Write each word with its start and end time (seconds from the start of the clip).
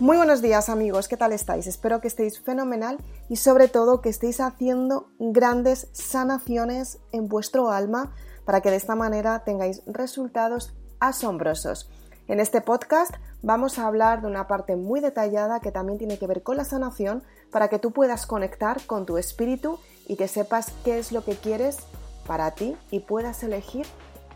Muy 0.00 0.16
buenos 0.16 0.40
días 0.40 0.68
amigos, 0.68 1.08
¿qué 1.08 1.16
tal 1.16 1.32
estáis? 1.32 1.66
Espero 1.66 2.00
que 2.00 2.06
estéis 2.06 2.40
fenomenal 2.40 2.98
y 3.28 3.34
sobre 3.34 3.66
todo 3.66 4.00
que 4.00 4.10
estéis 4.10 4.40
haciendo 4.40 5.08
grandes 5.18 5.88
sanaciones 5.92 7.00
en 7.10 7.26
vuestro 7.26 7.72
alma 7.72 8.14
para 8.44 8.60
que 8.60 8.70
de 8.70 8.76
esta 8.76 8.94
manera 8.94 9.42
tengáis 9.42 9.82
resultados 9.86 10.72
asombrosos. 11.00 11.90
En 12.28 12.38
este 12.38 12.60
podcast 12.60 13.12
vamos 13.42 13.80
a 13.80 13.88
hablar 13.88 14.20
de 14.20 14.28
una 14.28 14.46
parte 14.46 14.76
muy 14.76 15.00
detallada 15.00 15.58
que 15.58 15.72
también 15.72 15.98
tiene 15.98 16.16
que 16.16 16.28
ver 16.28 16.44
con 16.44 16.56
la 16.56 16.64
sanación 16.64 17.24
para 17.50 17.66
que 17.66 17.80
tú 17.80 17.90
puedas 17.90 18.24
conectar 18.24 18.80
con 18.86 19.04
tu 19.04 19.18
espíritu 19.18 19.80
y 20.06 20.14
que 20.14 20.28
sepas 20.28 20.70
qué 20.84 21.00
es 21.00 21.10
lo 21.10 21.24
que 21.24 21.34
quieres 21.34 21.76
para 22.24 22.52
ti 22.52 22.76
y 22.92 23.00
puedas 23.00 23.42
elegir 23.42 23.84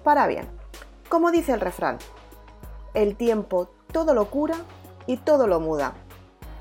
para 0.03 0.27
bien. 0.27 0.48
Como 1.09 1.31
dice 1.31 1.53
el 1.53 1.61
refrán, 1.61 1.98
el 2.95 3.15
tiempo 3.15 3.69
todo 3.92 4.12
lo 4.12 4.29
cura 4.29 4.56
y 5.06 5.16
todo 5.19 5.47
lo 5.47 5.61
muda. 5.61 5.95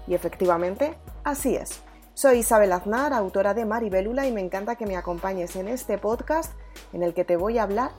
Y 0.08 0.13
efectivamente, 0.13 0.98
así 1.23 1.55
es. 1.55 1.81
Soy 2.13 2.40
Isabel 2.40 2.73
Aznar, 2.73 3.14
autora 3.14 3.54
de 3.54 3.66
Maribélula, 3.66 4.27
y 4.27 4.31
me 4.31 4.41
encanta 4.41 4.76
que 4.76 4.86
me 4.86 4.98
acompañes 4.98 5.55
en 5.55 5.67
este 5.67 5.98
podcast 5.98 6.54
en 6.94 7.04
el 7.04 7.14
que 7.14 7.26
te 7.26 7.38
voy 7.38 7.58
a 7.58 7.64
hablar 7.64 7.91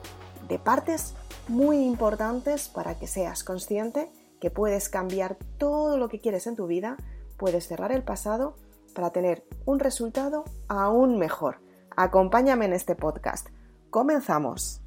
de 0.47 0.59
partes 0.59 1.15
muy 1.47 1.83
importantes 1.83 2.69
para 2.69 2.97
que 2.97 3.07
seas 3.07 3.43
consciente 3.43 4.11
que 4.39 4.51
puedes 4.51 4.89
cambiar 4.89 5.37
todo 5.57 5.97
lo 5.97 6.09
que 6.09 6.19
quieres 6.19 6.47
en 6.47 6.55
tu 6.55 6.67
vida, 6.67 6.97
puedes 7.37 7.67
cerrar 7.67 7.91
el 7.91 8.03
pasado 8.03 8.55
para 8.93 9.11
tener 9.11 9.45
un 9.65 9.79
resultado 9.79 10.43
aún 10.67 11.17
mejor. 11.17 11.61
Acompáñame 11.95 12.65
en 12.65 12.73
este 12.73 12.95
podcast. 12.95 13.47
Comenzamos. 13.89 14.82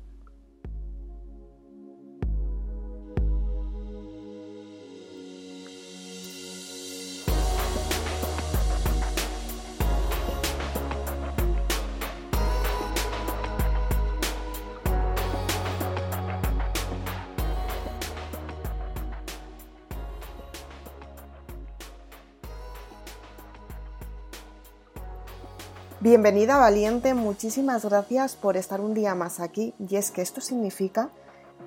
Bienvenida 26.07 26.57
valiente, 26.57 27.15
muchísimas 27.15 27.85
gracias 27.85 28.37
por 28.37 28.57
estar 28.57 28.81
un 28.81 28.95
día 28.95 29.17
más 29.17 29.41
aquí 29.41 29.75
y 29.77 29.97
es 29.97 30.13
que 30.13 30.23
esto 30.23 30.41
significa 30.41 31.11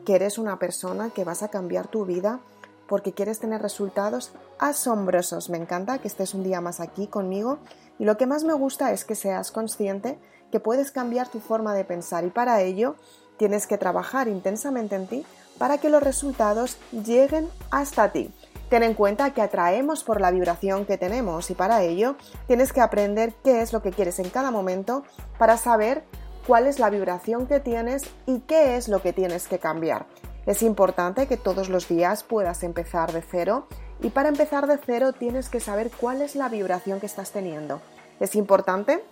que 0.06 0.16
eres 0.16 0.38
una 0.38 0.58
persona 0.59 1.09
que 1.09 1.26
vas 1.26 1.44
a 1.44 1.50
cambiar 1.50 1.88
tu 1.88 2.06
vida 2.06 2.40
porque 2.88 3.12
quieres 3.12 3.40
tener 3.40 3.62
resultados 3.62 4.32
asombrosos. 4.58 5.50
Me 5.50 5.58
encanta 5.58 5.98
que 5.98 6.08
estés 6.08 6.34
un 6.34 6.44
día 6.44 6.62
más 6.62 6.80
aquí 6.80 7.08
conmigo 7.08 7.60
y 8.00 8.06
lo 8.06 8.16
que 8.16 8.28
más 8.28 8.45
me 8.45 8.54
gusta 8.54 8.94
es 8.94 9.04
que 9.04 9.16
seas 9.16 9.52
consciente 9.52 10.17
que 10.54 10.62
puedes 10.62 10.92
cambiar 10.92 11.28
tu 11.28 11.42
forma 11.42 11.76
de 11.76 11.84
pensar 11.84 12.23
y 12.23 12.30
para 12.30 12.62
ello 12.62 12.95
tienes 13.36 13.67
que 13.67 13.78
trabajar 13.78 14.30
intensamente 14.30 14.95
en 14.95 15.08
ti 15.08 15.26
para 15.58 15.80
que 15.80 15.90
los 15.90 16.02
resultados 16.02 16.78
lleguen 16.94 17.50
hasta 17.72 18.14
ti. 18.14 18.34
Ten 18.70 18.84
en 18.84 18.94
cuenta 18.94 19.34
que 19.34 19.42
atraemos 19.42 20.03
por 20.03 20.22
la 20.22 20.30
vibración 20.30 20.86
que 20.86 20.98
tenemos 20.98 21.50
y 21.50 21.56
para 21.56 21.81
ello 21.81 22.16
tienes 22.45 22.72
que 22.72 22.81
aprender 22.81 23.34
qué 23.44 23.61
es 23.61 23.73
lo 23.73 23.82
que 23.82 23.92
quieres 23.92 24.20
en 24.20 24.30
cada 24.30 24.52
momento 24.52 25.04
para 25.39 25.58
saber 25.58 26.04
cuál 26.45 26.67
es 26.67 26.77
la 26.77 26.92
vibración 26.92 27.48
que 27.48 27.60
tienes 27.60 28.04
y 28.27 28.42
qué 28.42 28.77
es 28.77 28.88
lo 28.88 29.02
que 29.02 29.11
tienes 29.11 29.48
que 29.48 29.58
cambiar. 29.58 30.05
Es 30.45 30.61
importante 30.61 31.27
que 31.27 31.38
todos 31.38 31.67
los 31.70 31.88
días 31.88 32.23
puedas 32.23 32.64
empezar 32.64 33.11
de 33.11 33.23
cero 33.23 33.67
y 34.02 34.10
para 34.10 34.30
empezar 34.30 34.67
de 34.67 34.77
cero 34.77 35.14
tienes 35.14 35.49
que 35.49 35.60
saber 35.60 35.89
cuál 35.92 36.21
es 36.21 36.36
la 36.36 36.48
vibración 36.48 36.99
que 36.99 37.08
estás 37.08 37.32
teniendo. 37.32 37.82
Es 38.20 38.36
importante 38.36 39.04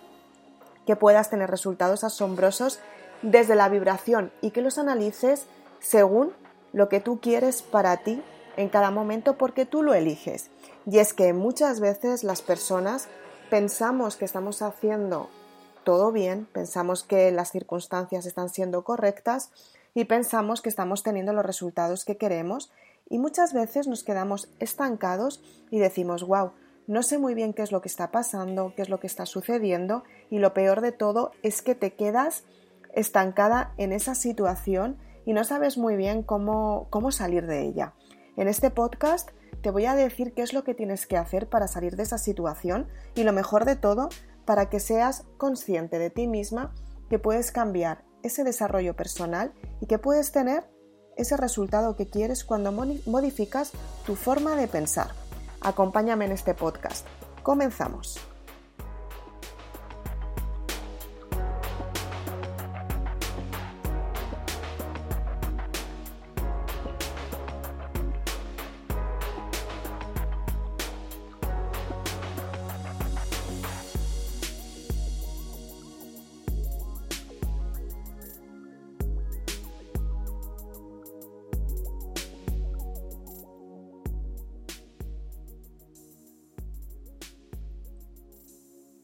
que 0.86 0.96
puedas 0.96 1.30
tener 1.30 1.50
resultados 1.50 2.04
asombrosos 2.04 2.78
desde 3.22 3.56
la 3.56 3.68
vibración 3.68 4.32
y 4.40 4.52
que 4.52 4.62
los 4.62 4.78
analices 4.78 5.46
según 5.80 6.32
lo 6.72 6.88
que 6.88 7.00
tú 7.00 7.20
quieres 7.20 7.62
para 7.62 7.96
ti 7.98 8.22
en 8.58 8.68
cada 8.68 8.90
momento 8.90 9.38
porque 9.38 9.66
tú 9.66 9.84
lo 9.84 9.94
eliges. 9.94 10.50
Y 10.84 10.98
es 10.98 11.14
que 11.14 11.32
muchas 11.32 11.78
veces 11.78 12.24
las 12.24 12.42
personas 12.42 13.08
pensamos 13.50 14.16
que 14.16 14.24
estamos 14.24 14.62
haciendo 14.62 15.30
todo 15.84 16.10
bien, 16.10 16.48
pensamos 16.52 17.04
que 17.04 17.30
las 17.30 17.52
circunstancias 17.52 18.26
están 18.26 18.48
siendo 18.48 18.82
correctas 18.82 19.52
y 19.94 20.04
pensamos 20.04 20.60
que 20.60 20.68
estamos 20.68 21.04
teniendo 21.04 21.32
los 21.32 21.46
resultados 21.46 22.04
que 22.04 22.16
queremos 22.16 22.72
y 23.08 23.20
muchas 23.20 23.54
veces 23.54 23.86
nos 23.86 24.02
quedamos 24.02 24.50
estancados 24.58 25.40
y 25.70 25.78
decimos, 25.78 26.26
wow, 26.26 26.50
no 26.88 27.04
sé 27.04 27.16
muy 27.16 27.34
bien 27.34 27.54
qué 27.54 27.62
es 27.62 27.70
lo 27.70 27.80
que 27.80 27.88
está 27.88 28.10
pasando, 28.10 28.72
qué 28.74 28.82
es 28.82 28.88
lo 28.88 28.98
que 28.98 29.06
está 29.06 29.24
sucediendo 29.24 30.02
y 30.30 30.40
lo 30.40 30.52
peor 30.52 30.80
de 30.80 30.90
todo 30.90 31.30
es 31.44 31.62
que 31.62 31.76
te 31.76 31.92
quedas 31.92 32.42
estancada 32.92 33.72
en 33.76 33.92
esa 33.92 34.16
situación 34.16 34.98
y 35.24 35.32
no 35.32 35.44
sabes 35.44 35.78
muy 35.78 35.94
bien 35.94 36.24
cómo, 36.24 36.88
cómo 36.90 37.12
salir 37.12 37.46
de 37.46 37.62
ella. 37.62 37.94
En 38.38 38.46
este 38.46 38.70
podcast 38.70 39.30
te 39.62 39.72
voy 39.72 39.86
a 39.86 39.96
decir 39.96 40.32
qué 40.32 40.42
es 40.42 40.52
lo 40.52 40.62
que 40.62 40.72
tienes 40.72 41.08
que 41.08 41.16
hacer 41.16 41.48
para 41.48 41.66
salir 41.66 41.96
de 41.96 42.04
esa 42.04 42.18
situación 42.18 42.86
y 43.16 43.24
lo 43.24 43.32
mejor 43.32 43.64
de 43.64 43.74
todo, 43.74 44.10
para 44.44 44.70
que 44.70 44.78
seas 44.78 45.24
consciente 45.38 45.98
de 45.98 46.08
ti 46.10 46.28
misma 46.28 46.72
que 47.10 47.18
puedes 47.18 47.50
cambiar 47.50 48.04
ese 48.22 48.44
desarrollo 48.44 48.94
personal 48.94 49.52
y 49.80 49.86
que 49.86 49.98
puedes 49.98 50.30
tener 50.30 50.70
ese 51.16 51.36
resultado 51.36 51.96
que 51.96 52.08
quieres 52.08 52.44
cuando 52.44 52.70
modificas 52.70 53.72
tu 54.06 54.14
forma 54.14 54.54
de 54.54 54.68
pensar. 54.68 55.08
Acompáñame 55.60 56.26
en 56.26 56.32
este 56.32 56.54
podcast. 56.54 57.04
Comenzamos. 57.42 58.20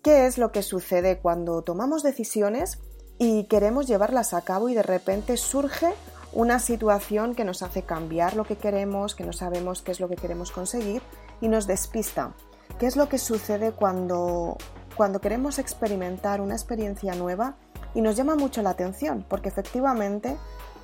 ¿Qué 0.05 0.27
es 0.27 0.37
lo 0.37 0.53
que 0.53 0.63
sucede 0.63 1.17
cuando 1.17 1.63
tomamos 1.63 2.03
decisiones 2.03 2.79
y 3.17 3.45
queremos 3.45 3.87
llevarlas 3.87 4.35
a 4.35 4.43
cabo 4.43 4.69
y 4.69 4.75
de 4.75 4.83
repente 4.83 5.39
surge 5.39 5.95
una 6.35 6.59
situación 6.59 7.35
que 7.35 7.47
nos 7.47 7.63
hace 7.63 7.85
cambiar 7.85 8.37
lo 8.37 8.45
que 8.45 8.57
queremos, 8.57 9.15
que 9.15 9.25
no 9.25 9.33
sabemos 9.33 9.81
qué 9.81 9.93
es 9.93 10.01
lo 10.01 10.11
que 10.11 10.17
queremos 10.17 10.51
conseguir 10.51 11.01
y 11.41 11.49
nos 11.49 11.67
despista? 11.67 12.35
¿Qué 12.79 12.85
es 12.85 12.97
lo 12.97 13.09
que 13.09 13.17
sucede 13.17 13.73
cuando, 13.73 14.59
cuando 14.95 15.23
queremos 15.23 15.59
experimentar 15.59 16.43
una 16.43 16.53
experiencia 16.55 17.15
nueva 17.15 17.57
y 17.95 18.03
nos 18.03 18.15
llama 18.15 18.35
mucho 18.35 18.61
la 18.61 18.71
atención? 18.71 19.25
Porque 19.27 19.49
efectivamente 19.49 20.37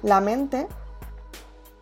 la 0.02 0.22
mente, 0.22 0.66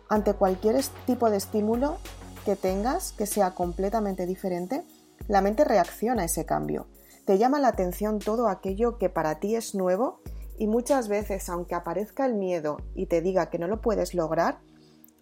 ante 0.09 0.33
cualquier 0.33 0.75
tipo 1.05 1.29
de 1.29 1.37
estímulo 1.37 1.99
que 2.43 2.57
tengas, 2.57 3.13
que 3.13 3.25
sea 3.25 3.51
completamente 3.51 4.25
diferente, 4.25 4.83
la 5.29 5.39
mente 5.39 5.63
reacciona 5.63 6.23
a 6.23 6.25
ese 6.25 6.45
cambio 6.45 6.87
te 7.29 7.37
llama 7.37 7.59
la 7.59 7.67
atención 7.67 8.17
todo 8.17 8.47
aquello 8.47 8.97
que 8.97 9.07
para 9.07 9.39
ti 9.39 9.55
es 9.55 9.75
nuevo 9.75 10.19
y 10.57 10.65
muchas 10.65 11.07
veces, 11.07 11.47
aunque 11.47 11.75
aparezca 11.75 12.25
el 12.25 12.33
miedo 12.33 12.77
y 12.95 13.05
te 13.05 13.21
diga 13.21 13.51
que 13.51 13.59
no 13.59 13.67
lo 13.67 13.81
puedes 13.81 14.15
lograr, 14.15 14.57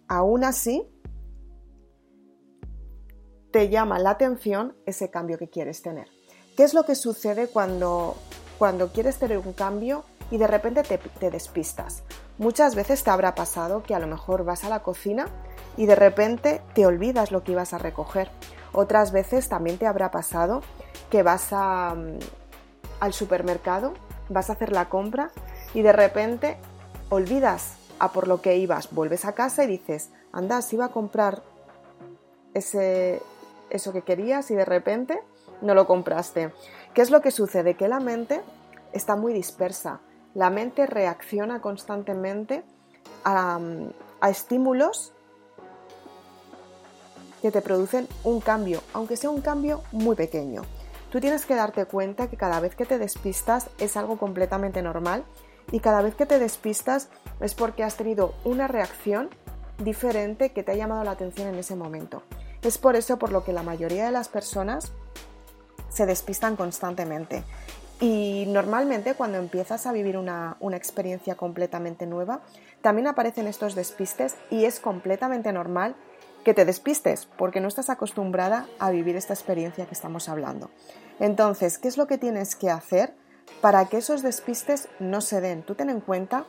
aún 0.08 0.42
así 0.42 0.88
te 3.52 3.68
llama 3.68 3.98
la 3.98 4.08
atención 4.08 4.74
ese 4.86 5.10
cambio 5.10 5.36
que 5.36 5.50
quieres 5.50 5.82
tener. 5.82 6.08
¿Qué 6.56 6.62
es 6.62 6.72
lo 6.72 6.84
que 6.84 6.94
sucede 6.94 7.48
cuando, 7.48 8.16
cuando 8.58 8.90
quieres 8.90 9.18
tener 9.18 9.36
un 9.36 9.52
cambio 9.52 10.02
y 10.30 10.38
de 10.38 10.46
repente 10.46 10.84
te, 10.84 10.96
te 10.96 11.30
despistas? 11.30 12.04
Muchas 12.38 12.74
veces 12.74 13.04
te 13.04 13.10
habrá 13.10 13.34
pasado 13.34 13.82
que 13.82 13.94
a 13.94 13.98
lo 13.98 14.06
mejor 14.06 14.46
vas 14.46 14.64
a 14.64 14.70
la 14.70 14.82
cocina 14.82 15.26
y 15.76 15.84
de 15.84 15.94
repente 15.94 16.62
te 16.74 16.86
olvidas 16.86 17.32
lo 17.32 17.44
que 17.44 17.52
ibas 17.52 17.74
a 17.74 17.78
recoger. 17.78 18.30
Otras 18.72 19.12
veces 19.12 19.50
también 19.50 19.76
te 19.76 19.86
habrá 19.86 20.10
pasado 20.10 20.62
que 21.10 21.22
vas 21.22 21.52
mm, 21.52 22.18
al 23.00 23.12
supermercado, 23.12 23.94
vas 24.28 24.50
a 24.50 24.54
hacer 24.54 24.72
la 24.72 24.88
compra 24.88 25.30
y 25.74 25.82
de 25.82 25.92
repente 25.92 26.56
olvidas 27.08 27.76
a 27.98 28.12
por 28.12 28.28
lo 28.28 28.40
que 28.40 28.56
ibas, 28.56 28.92
vuelves 28.92 29.24
a 29.24 29.32
casa 29.32 29.64
y 29.64 29.66
dices, 29.66 30.10
anda, 30.32 30.62
si 30.62 30.76
iba 30.76 30.86
a 30.86 30.92
comprar 30.92 31.42
ese, 32.54 33.22
eso 33.70 33.92
que 33.92 34.02
querías 34.02 34.50
y 34.50 34.54
de 34.54 34.64
repente 34.64 35.20
no 35.62 35.74
lo 35.74 35.86
compraste. 35.86 36.52
¿Qué 36.94 37.02
es 37.02 37.10
lo 37.10 37.20
que 37.20 37.30
sucede? 37.30 37.74
Que 37.74 37.88
la 37.88 38.00
mente 38.00 38.42
está 38.92 39.16
muy 39.16 39.32
dispersa. 39.32 40.00
La 40.34 40.50
mente 40.50 40.86
reacciona 40.86 41.60
constantemente 41.60 42.64
a, 43.24 43.58
a 44.20 44.30
estímulos 44.30 45.12
que 47.42 47.50
te 47.50 47.62
producen 47.62 48.08
un 48.24 48.40
cambio, 48.40 48.82
aunque 48.92 49.16
sea 49.16 49.30
un 49.30 49.40
cambio 49.40 49.82
muy 49.92 50.16
pequeño. 50.16 50.62
Tú 51.10 51.20
tienes 51.20 51.46
que 51.46 51.54
darte 51.54 51.86
cuenta 51.86 52.28
que 52.28 52.36
cada 52.36 52.60
vez 52.60 52.74
que 52.74 52.84
te 52.84 52.98
despistas 52.98 53.70
es 53.78 53.96
algo 53.96 54.18
completamente 54.18 54.82
normal 54.82 55.24
y 55.72 55.80
cada 55.80 56.02
vez 56.02 56.14
que 56.14 56.26
te 56.26 56.38
despistas 56.38 57.08
es 57.40 57.54
porque 57.54 57.82
has 57.82 57.96
tenido 57.96 58.34
una 58.44 58.68
reacción 58.68 59.30
diferente 59.78 60.50
que 60.50 60.62
te 60.62 60.72
ha 60.72 60.76
llamado 60.76 61.04
la 61.04 61.12
atención 61.12 61.48
en 61.48 61.54
ese 61.54 61.76
momento. 61.76 62.22
Es 62.62 62.76
por 62.76 62.96
eso 62.96 63.18
por 63.18 63.32
lo 63.32 63.44
que 63.44 63.52
la 63.52 63.62
mayoría 63.62 64.04
de 64.04 64.12
las 64.12 64.28
personas 64.28 64.92
se 65.88 66.04
despistan 66.04 66.56
constantemente. 66.56 67.42
Y 68.00 68.44
normalmente 68.48 69.14
cuando 69.14 69.38
empiezas 69.38 69.86
a 69.86 69.92
vivir 69.92 70.16
una, 70.16 70.56
una, 70.60 70.76
experiencia 70.76 71.34
completamente 71.34 72.06
nueva, 72.06 72.42
también 72.80 73.08
aparecen 73.08 73.48
estos 73.48 73.74
despistes 73.74 74.36
y 74.50 74.66
es 74.66 74.78
completamente 74.78 75.52
normal 75.52 75.96
que 76.44 76.54
te 76.54 76.64
despistes 76.64 77.26
porque 77.36 77.60
no 77.60 77.68
estás 77.68 77.90
acostumbrada 77.90 78.66
a 78.78 78.90
vivir 78.90 79.16
esta 79.16 79.34
experiencia 79.34 79.86
que 79.86 79.94
estamos 79.94 80.28
hablando. 80.28 80.70
Entonces, 81.20 81.78
¿qué 81.78 81.88
es 81.88 81.96
lo 81.96 82.06
que 82.06 82.18
tienes 82.18 82.56
que 82.56 82.70
hacer 82.70 83.14
para 83.60 83.86
que 83.86 83.98
esos 83.98 84.22
despistes 84.22 84.88
no 84.98 85.20
se 85.20 85.40
den? 85.40 85.62
Tú 85.62 85.74
ten 85.74 85.90
en 85.90 86.00
cuenta 86.00 86.44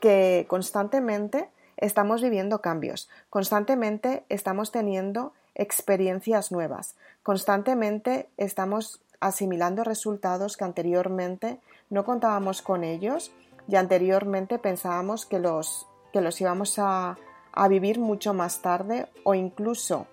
que 0.00 0.46
constantemente 0.48 1.50
estamos 1.76 2.22
viviendo 2.22 2.60
cambios, 2.60 3.08
constantemente 3.28 4.24
estamos 4.28 4.72
teniendo 4.72 5.32
experiencias 5.54 6.52
nuevas, 6.52 6.96
constantemente 7.22 8.28
estamos 8.36 9.00
asimilando 9.20 9.84
resultados 9.84 10.56
que 10.56 10.64
anteriormente 10.64 11.60
no 11.90 12.04
contábamos 12.04 12.62
con 12.62 12.84
ellos 12.84 13.32
y 13.68 13.76
anteriormente 13.76 14.58
pensábamos 14.58 15.26
que 15.26 15.38
los, 15.38 15.86
que 16.12 16.20
los 16.20 16.40
íbamos 16.40 16.78
a, 16.78 17.16
a 17.56 17.68
vivir 17.68 17.98
mucho 17.98 18.34
más 18.34 18.60
tarde 18.60 19.08
o 19.24 19.34
incluso 19.34 20.06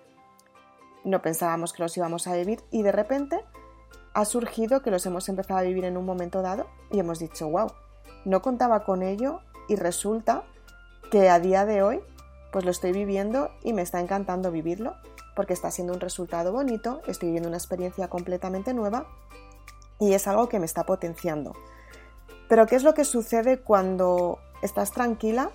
no 1.04 1.20
pensábamos 1.20 1.72
que 1.72 1.82
los 1.82 1.96
íbamos 1.96 2.26
a 2.26 2.34
vivir 2.34 2.64
y 2.70 2.82
de 2.82 2.90
repente 2.90 3.44
ha 4.14 4.24
surgido 4.24 4.80
que 4.80 4.90
los 4.90 5.04
hemos 5.06 5.28
empezado 5.28 5.60
a 5.60 5.62
vivir 5.62 5.84
en 5.84 5.98
un 5.98 6.06
momento 6.06 6.40
dado 6.40 6.66
y 6.90 6.98
hemos 6.98 7.18
dicho, 7.18 7.48
wow, 7.48 7.70
no 8.24 8.40
contaba 8.40 8.84
con 8.84 9.02
ello 9.02 9.40
y 9.68 9.76
resulta 9.76 10.44
que 11.10 11.28
a 11.28 11.38
día 11.38 11.66
de 11.66 11.82
hoy 11.82 12.00
pues 12.50 12.64
lo 12.64 12.70
estoy 12.70 12.92
viviendo 12.92 13.50
y 13.62 13.74
me 13.74 13.82
está 13.82 14.00
encantando 14.00 14.50
vivirlo 14.50 14.94
porque 15.36 15.52
está 15.52 15.70
siendo 15.70 15.92
un 15.92 16.00
resultado 16.00 16.50
bonito, 16.50 17.02
estoy 17.06 17.28
viviendo 17.28 17.48
una 17.48 17.58
experiencia 17.58 18.08
completamente 18.08 18.72
nueva 18.72 19.06
y 20.00 20.14
es 20.14 20.26
algo 20.26 20.48
que 20.48 20.58
me 20.58 20.66
está 20.66 20.84
potenciando. 20.84 21.52
Pero 22.48 22.66
¿qué 22.66 22.76
es 22.76 22.84
lo 22.84 22.94
que 22.94 23.04
sucede 23.04 23.60
cuando 23.60 24.38
estás 24.62 24.92
tranquila 24.92 25.50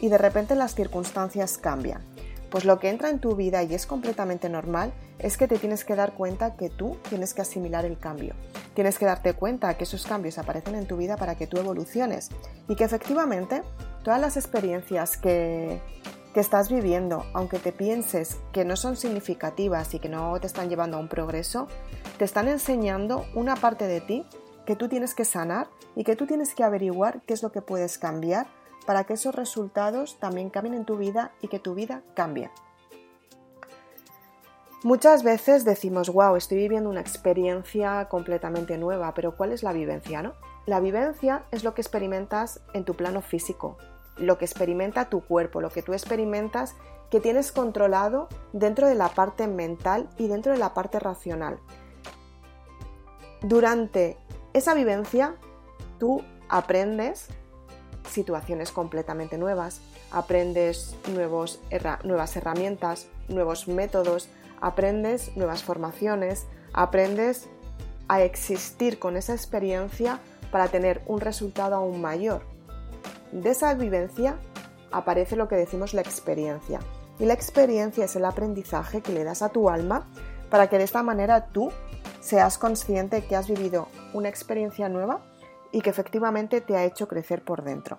y 0.00 0.08
de 0.08 0.18
repente 0.18 0.54
las 0.54 0.74
circunstancias 0.74 1.58
cambian. 1.58 2.02
Pues 2.50 2.66
lo 2.66 2.78
que 2.78 2.90
entra 2.90 3.08
en 3.08 3.18
tu 3.18 3.34
vida 3.34 3.62
y 3.62 3.72
es 3.74 3.86
completamente 3.86 4.50
normal 4.50 4.92
es 5.18 5.38
que 5.38 5.48
te 5.48 5.58
tienes 5.58 5.86
que 5.86 5.96
dar 5.96 6.12
cuenta 6.12 6.54
que 6.54 6.68
tú 6.68 6.98
tienes 7.08 7.32
que 7.32 7.40
asimilar 7.40 7.86
el 7.86 7.98
cambio. 7.98 8.34
Tienes 8.74 8.98
que 8.98 9.06
darte 9.06 9.32
cuenta 9.32 9.74
que 9.78 9.84
esos 9.84 10.04
cambios 10.04 10.36
aparecen 10.36 10.74
en 10.74 10.86
tu 10.86 10.98
vida 10.98 11.16
para 11.16 11.34
que 11.34 11.46
tú 11.46 11.56
evoluciones 11.56 12.28
y 12.68 12.76
que 12.76 12.84
efectivamente 12.84 13.62
todas 14.02 14.20
las 14.20 14.36
experiencias 14.36 15.16
que, 15.16 15.80
que 16.34 16.40
estás 16.40 16.70
viviendo, 16.70 17.24
aunque 17.32 17.58
te 17.58 17.72
pienses 17.72 18.36
que 18.52 18.64
no 18.64 18.76
son 18.76 18.96
significativas 18.96 19.94
y 19.94 19.98
que 19.98 20.08
no 20.08 20.38
te 20.40 20.46
están 20.46 20.68
llevando 20.68 20.96
a 20.96 21.00
un 21.00 21.08
progreso, 21.08 21.68
te 22.18 22.24
están 22.24 22.48
enseñando 22.48 23.24
una 23.34 23.56
parte 23.56 23.86
de 23.86 24.00
ti 24.00 24.26
que 24.66 24.76
tú 24.76 24.88
tienes 24.88 25.14
que 25.14 25.24
sanar 25.24 25.68
y 25.96 26.04
que 26.04 26.16
tú 26.16 26.26
tienes 26.26 26.54
que 26.54 26.64
averiguar 26.64 27.22
qué 27.26 27.34
es 27.34 27.42
lo 27.42 27.50
que 27.52 27.62
puedes 27.62 27.98
cambiar 27.98 28.46
para 28.86 29.04
que 29.04 29.14
esos 29.14 29.34
resultados 29.34 30.18
también 30.18 30.50
cambien 30.50 30.74
en 30.74 30.84
tu 30.84 30.96
vida 30.96 31.32
y 31.40 31.48
que 31.48 31.58
tu 31.58 31.74
vida 31.74 32.02
cambie. 32.14 32.50
Muchas 34.84 35.22
veces 35.22 35.64
decimos, 35.64 36.10
wow, 36.12 36.34
estoy 36.34 36.58
viviendo 36.58 36.90
una 36.90 37.00
experiencia 37.00 38.08
completamente 38.08 38.78
nueva, 38.78 39.14
pero 39.14 39.36
¿cuál 39.36 39.52
es 39.52 39.62
la 39.62 39.72
vivencia? 39.72 40.22
No? 40.22 40.34
La 40.66 40.80
vivencia 40.80 41.44
es 41.52 41.62
lo 41.62 41.72
que 41.74 41.82
experimentas 41.82 42.60
en 42.72 42.84
tu 42.84 42.94
plano 42.94 43.22
físico, 43.22 43.78
lo 44.16 44.38
que 44.38 44.44
experimenta 44.44 45.08
tu 45.08 45.24
cuerpo, 45.24 45.60
lo 45.60 45.70
que 45.70 45.82
tú 45.82 45.92
experimentas 45.92 46.74
que 47.10 47.20
tienes 47.20 47.52
controlado 47.52 48.28
dentro 48.52 48.88
de 48.88 48.96
la 48.96 49.08
parte 49.08 49.46
mental 49.46 50.08
y 50.18 50.26
dentro 50.26 50.50
de 50.50 50.58
la 50.58 50.74
parte 50.74 50.98
racional. 50.98 51.60
Durante 53.42 54.16
esa 54.52 54.74
vivencia, 54.74 55.36
tú 55.98 56.24
aprendes 56.48 57.28
situaciones 58.08 58.72
completamente 58.72 59.38
nuevas, 59.38 59.80
aprendes 60.10 60.96
nuevos, 61.12 61.60
nuevas 62.04 62.36
herramientas, 62.36 63.06
nuevos 63.28 63.68
métodos, 63.68 64.28
aprendes 64.60 65.36
nuevas 65.36 65.62
formaciones, 65.62 66.46
aprendes 66.72 67.48
a 68.08 68.22
existir 68.22 68.98
con 68.98 69.16
esa 69.16 69.34
experiencia 69.34 70.20
para 70.50 70.68
tener 70.68 71.02
un 71.06 71.20
resultado 71.20 71.76
aún 71.76 72.00
mayor. 72.00 72.42
De 73.32 73.50
esa 73.50 73.74
vivencia 73.74 74.36
aparece 74.90 75.36
lo 75.36 75.48
que 75.48 75.56
decimos 75.56 75.94
la 75.94 76.02
experiencia. 76.02 76.80
Y 77.18 77.24
la 77.24 77.34
experiencia 77.34 78.04
es 78.04 78.16
el 78.16 78.24
aprendizaje 78.24 79.00
que 79.00 79.12
le 79.12 79.24
das 79.24 79.42
a 79.42 79.48
tu 79.48 79.70
alma 79.70 80.06
para 80.50 80.68
que 80.68 80.78
de 80.78 80.84
esta 80.84 81.02
manera 81.02 81.46
tú 81.46 81.70
seas 82.20 82.58
consciente 82.58 83.24
que 83.24 83.36
has 83.36 83.48
vivido 83.48 83.88
una 84.12 84.28
experiencia 84.28 84.88
nueva 84.88 85.20
y 85.72 85.80
que 85.80 85.90
efectivamente 85.90 86.60
te 86.60 86.76
ha 86.76 86.84
hecho 86.84 87.08
crecer 87.08 87.42
por 87.42 87.64
dentro. 87.64 87.98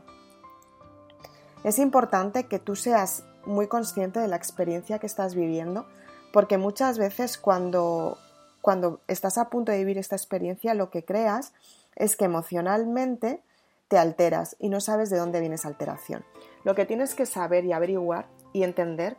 Es 1.63 1.79
importante 1.79 2.45
que 2.45 2.59
tú 2.59 2.75
seas 2.75 3.23
muy 3.45 3.67
consciente 3.67 4.19
de 4.19 4.27
la 4.27 4.35
experiencia 4.35 4.99
que 4.99 5.07
estás 5.07 5.35
viviendo, 5.35 5.85
porque 6.31 6.57
muchas 6.57 6.97
veces 6.97 7.37
cuando, 7.37 8.17
cuando 8.61 9.01
estás 9.07 9.37
a 9.37 9.49
punto 9.49 9.71
de 9.71 9.79
vivir 9.79 9.97
esta 9.97 10.15
experiencia, 10.15 10.73
lo 10.73 10.89
que 10.89 11.03
creas 11.03 11.53
es 11.95 12.15
que 12.15 12.25
emocionalmente 12.25 13.41
te 13.87 13.97
alteras 13.97 14.55
y 14.59 14.69
no 14.69 14.79
sabes 14.79 15.09
de 15.09 15.17
dónde 15.17 15.39
viene 15.39 15.55
esa 15.55 15.67
alteración. 15.67 16.25
Lo 16.63 16.75
que 16.75 16.85
tienes 16.85 17.15
que 17.15 17.25
saber 17.25 17.65
y 17.65 17.73
averiguar 17.73 18.27
y 18.51 18.63
entender 18.63 19.17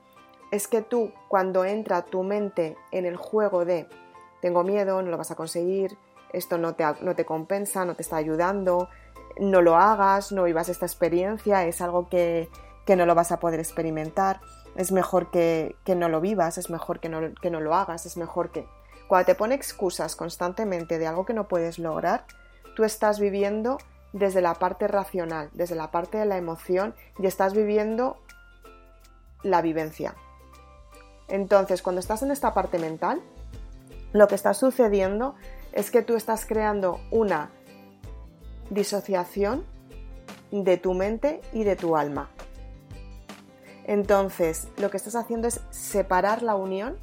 es 0.51 0.69
que 0.69 0.83
tú, 0.83 1.13
cuando 1.29 1.65
entra 1.65 2.05
tu 2.05 2.23
mente 2.23 2.77
en 2.91 3.07
el 3.07 3.17
juego 3.17 3.65
de 3.65 3.89
tengo 4.41 4.63
miedo, 4.63 5.01
no 5.03 5.11
lo 5.11 5.17
vas 5.17 5.31
a 5.31 5.37
conseguir, 5.37 5.97
esto 6.35 6.59
no 6.59 6.75
te, 6.75 6.85
no 7.01 7.15
te 7.15 7.25
compensa, 7.25 7.85
no 7.85 7.95
te 7.95 8.03
está 8.03 8.17
ayudando, 8.17 8.89
no 9.39 9.63
lo 9.63 9.77
hagas, 9.77 10.33
no 10.33 10.45
vivas 10.45 10.69
esta 10.69 10.87
experiencia, 10.87 11.65
es 11.65 11.81
algo 11.81 12.09
que, 12.09 12.49
no 12.89 13.07
lo 13.07 13.15
vas 13.15 13.33
a 13.33 13.41
poder 13.41 13.61
experimentar, 13.61 14.41
es 14.77 14.93
mejor 14.93 15.31
que, 15.31 15.77
no 15.87 16.09
lo 16.09 16.21
vivas, 16.21 16.59
es 16.59 16.71
mejor 16.71 17.01
que 17.01 17.09
no, 17.09 17.35
que 17.41 17.51
no 17.51 17.61
lo 17.61 17.75
hagas, 17.75 18.07
es 18.07 18.17
mejor 18.17 18.51
que... 18.51 18.67
Cuando 19.09 19.27
te 19.27 19.35
pone 19.35 19.55
excusas 19.55 20.17
constantemente 20.17 20.99
de 20.99 21.07
algo 21.07 21.27
que 21.27 21.35
no 21.35 21.47
puedes 21.47 21.79
lograr, 21.79 22.25
tú 22.75 22.85
estás 22.85 23.21
viviendo 23.21 23.79
desde 24.13 24.41
la 24.41 24.55
parte 24.55 24.89
racional, 24.89 25.51
desde 25.53 25.75
la 25.75 25.91
parte 25.91 26.19
de 26.19 26.25
la 26.25 26.37
emoción 26.37 26.95
y 27.19 27.27
estás 27.27 27.53
viviendo 27.53 28.17
la 29.43 29.61
vivencia. 29.61 30.15
Entonces, 31.29 31.83
cuando 31.83 32.01
estás 32.01 32.23
en 32.23 32.31
esta 32.31 32.55
parte 32.55 32.79
mental, 32.79 33.21
lo 34.13 34.29
que 34.29 34.37
está 34.37 34.55
sucediendo 34.55 35.35
es 35.75 35.91
que 35.91 36.03
tú 36.03 36.15
estás 36.15 36.47
creando 36.47 37.01
una 37.11 37.51
disociación 38.71 39.65
de 40.53 40.77
tu 40.77 40.95
mente 40.95 41.41
y 41.53 41.65
de 41.65 41.75
tu 41.75 41.97
alma. 41.97 42.31
Entonces, 43.85 44.69
lo 44.79 44.91
que 44.91 44.97
estás 44.97 45.17
haciendo 45.17 45.49
es 45.49 45.61
separar 45.71 46.43
la 46.43 46.55
unión 46.55 46.97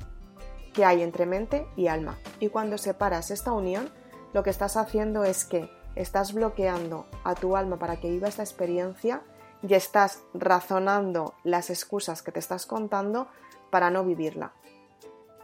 que 0.73 0.85
hay 0.85 1.03
entre 1.03 1.25
mente 1.25 1.67
y 1.75 1.87
alma. 1.87 2.17
Y 2.39 2.47
cuando 2.47 2.77
separas 2.77 3.29
esta 3.29 3.51
unión, 3.51 3.91
lo 4.33 4.41
que 4.41 4.49
estás 4.49 4.77
haciendo 4.77 5.25
es 5.25 5.43
que 5.43 5.69
estás 5.95 6.33
bloqueando 6.33 7.05
a 7.25 7.35
tu 7.35 7.57
alma 7.57 7.77
para 7.77 7.97
que 7.97 8.09
viva 8.09 8.29
esta 8.29 8.41
experiencia 8.41 9.21
y 9.61 9.73
estás 9.73 10.23
razonando 10.33 11.35
las 11.43 11.69
excusas 11.69 12.21
que 12.21 12.31
te 12.31 12.39
estás 12.39 12.65
contando 12.65 13.27
para 13.69 13.89
no 13.89 14.05
vivirla. 14.05 14.53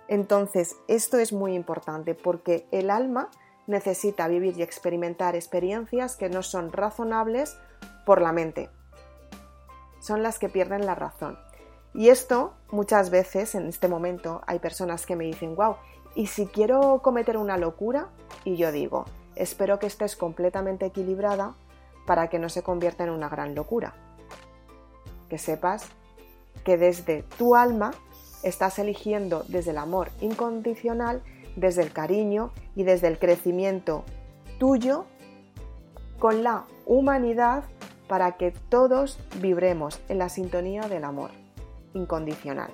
Entonces, 0.08 0.76
esto 0.88 1.18
es 1.18 1.34
muy 1.34 1.54
importante 1.54 2.16
porque 2.16 2.68
el 2.72 2.90
alma 2.90 3.30
necesita 3.68 4.28
vivir 4.28 4.58
y 4.58 4.64
experimentar 4.64 5.36
experiencias 5.36 6.16
que 6.16 6.30
no 6.30 6.42
son 6.44 6.72
razonables 6.72 7.58
por 8.06 8.22
la 8.22 8.32
mente. 8.32 8.70
Son 10.00 10.24
las 10.24 10.40
que 10.40 10.50
pierden 10.50 10.86
la 10.86 10.96
razón. 10.96 11.38
Y 11.94 12.10
esto 12.10 12.54
muchas 12.72 13.10
veces 13.10 13.56
en 13.56 13.68
este 13.68 13.88
momento 13.88 14.42
hay 14.48 14.60
personas 14.60 15.06
que 15.06 15.16
me 15.16 15.26
dicen, 15.26 15.56
wow, 15.56 15.76
¿y 16.16 16.28
si 16.28 16.48
quiero 16.48 17.02
cometer 17.02 17.38
una 17.38 17.58
locura? 17.58 18.10
Y 18.46 18.56
yo 18.56 18.72
digo, 18.72 19.06
espero 19.36 19.80
que 19.80 19.88
estés 19.88 20.16
completamente 20.16 20.86
equilibrada 20.86 21.56
para 22.06 22.30
que 22.30 22.40
no 22.40 22.50
se 22.50 22.64
convierta 22.64 23.04
en 23.04 23.10
una 23.10 23.30
gran 23.30 23.56
locura. 23.56 23.94
Que 25.28 25.38
sepas 25.38 25.88
que 26.64 26.78
desde 26.78 27.24
tu 27.38 27.56
alma 27.56 27.92
estás 28.44 28.80
eligiendo 28.80 29.44
desde 29.48 29.72
el 29.72 29.78
amor 29.78 30.12
incondicional 30.22 31.22
desde 31.58 31.82
el 31.82 31.92
cariño 31.92 32.52
y 32.76 32.84
desde 32.84 33.08
el 33.08 33.20
crecimiento 33.20 34.06
tuyo 34.60 35.06
con 36.20 36.44
la 36.44 36.66
humanidad 36.86 37.66
para 38.08 38.38
que 38.38 38.52
todos 38.70 39.20
vibremos 39.42 40.00
en 40.08 40.20
la 40.20 40.30
sintonía 40.30 40.84
del 40.84 41.04
amor 41.04 41.32
incondicional. 41.94 42.70